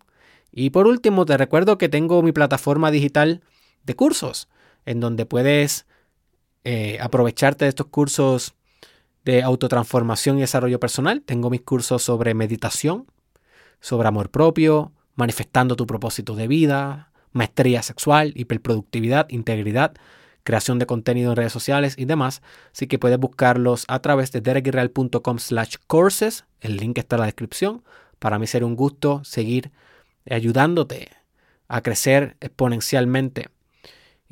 Y 0.52 0.70
por 0.70 0.88
último, 0.88 1.26
te 1.26 1.38
recuerdo 1.38 1.78
que 1.78 1.90
tengo 1.90 2.22
mi 2.22 2.32
plataforma 2.32 2.92
digital 2.92 3.42
de 3.84 3.96
cursos, 3.96 4.50
en 4.86 5.00
donde 5.00 5.26
puedes 5.26 5.86
eh, 6.64 6.98
aprovecharte 7.02 7.66
de 7.66 7.70
estos 7.70 7.88
cursos 7.88 8.56
de 9.26 9.42
autotransformación 9.42 10.38
y 10.38 10.42
desarrollo 10.42 10.80
personal. 10.80 11.22
Tengo 11.22 11.50
mis 11.50 11.62
cursos 11.62 12.04
sobre 12.04 12.34
meditación, 12.34 13.08
sobre 13.80 14.08
amor 14.08 14.30
propio, 14.30 14.92
manifestando 15.16 15.76
tu 15.76 15.86
propósito 15.88 16.36
de 16.36 16.48
vida, 16.48 17.12
maestría 17.32 17.84
sexual, 17.84 18.34
hiperproductividad, 18.36 19.30
integridad, 19.30 19.94
creación 20.44 20.80
de 20.80 20.86
contenido 20.86 21.32
en 21.32 21.38
redes 21.38 21.54
sociales 21.54 21.96
y 21.98 22.06
demás. 22.06 22.42
Así 22.74 22.88
que 22.88 23.00
puedes 23.00 23.18
buscarlos 23.18 23.86
a 23.88 24.00
través 24.00 24.32
de 24.32 24.42
derekirreal.com 24.42 25.40
slash 25.40 25.76
courses. 25.88 26.46
El 26.62 26.78
link 26.78 26.98
está 26.98 27.16
en 27.16 27.22
la 27.22 27.26
descripción. 27.26 27.84
Para 28.20 28.40
mí 28.40 28.48
será 28.48 28.66
un 28.66 28.76
gusto 28.76 29.24
seguir 29.24 29.72
ayudándote 30.30 31.10
a 31.68 31.82
crecer 31.82 32.38
exponencialmente. 32.40 33.50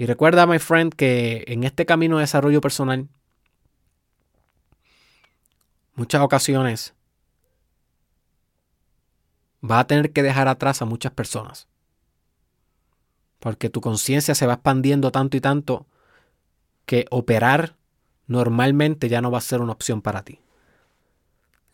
Y 0.02 0.08
recuerda, 0.08 0.48
my 0.48 0.58
friend, 0.58 0.96
que 0.96 1.44
en 1.46 1.64
este 1.64 1.86
camino 1.86 2.18
de 2.18 2.22
desarrollo 2.22 2.60
personal, 2.60 3.08
muchas 5.94 6.22
ocasiones 6.22 6.96
va 9.64 9.78
a 9.78 9.86
tener 9.86 10.12
que 10.12 10.24
dejar 10.24 10.48
atrás 10.48 10.82
a 10.82 10.86
muchas 10.86 11.12
personas. 11.12 11.68
Porque 13.38 13.70
tu 13.70 13.80
conciencia 13.80 14.34
se 14.34 14.48
va 14.48 14.54
expandiendo 14.54 15.12
tanto 15.12 15.38
y 15.38 15.40
tanto 15.40 15.86
que 16.88 17.06
operar 17.12 17.76
normalmente 18.26 19.08
ya 19.08 19.22
no 19.22 19.30
va 19.30 19.38
a 19.38 19.42
ser 19.42 19.62
una 19.62 19.74
opción 19.74 20.02
para 20.02 20.24
ti. 20.24 20.40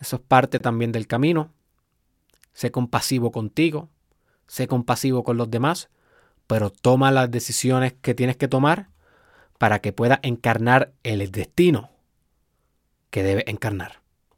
Eso 0.02 0.18
es 0.18 0.22
parte 0.22 0.60
también 0.60 0.92
del 0.92 1.08
camino. 1.08 1.54
Sé 2.52 2.72
compasivo 2.72 3.32
contigo, 3.32 3.88
sé 4.48 4.68
compasivo 4.68 5.24
con 5.24 5.38
los 5.38 5.50
demás, 5.50 5.90
pero 6.48 6.70
toma 6.70 7.12
las 7.12 7.30
decisiones 7.30 7.94
que 7.94 8.16
tienes 8.16 8.38
que 8.38 8.48
tomar 8.48 8.90
para 9.58 9.80
que 9.80 9.94
puedas 9.94 10.20
encarnar 10.24 10.94
el 11.04 11.30
destino 11.32 11.92
que 13.10 13.24
debe 13.24 13.50
encarnar. 13.50 14.02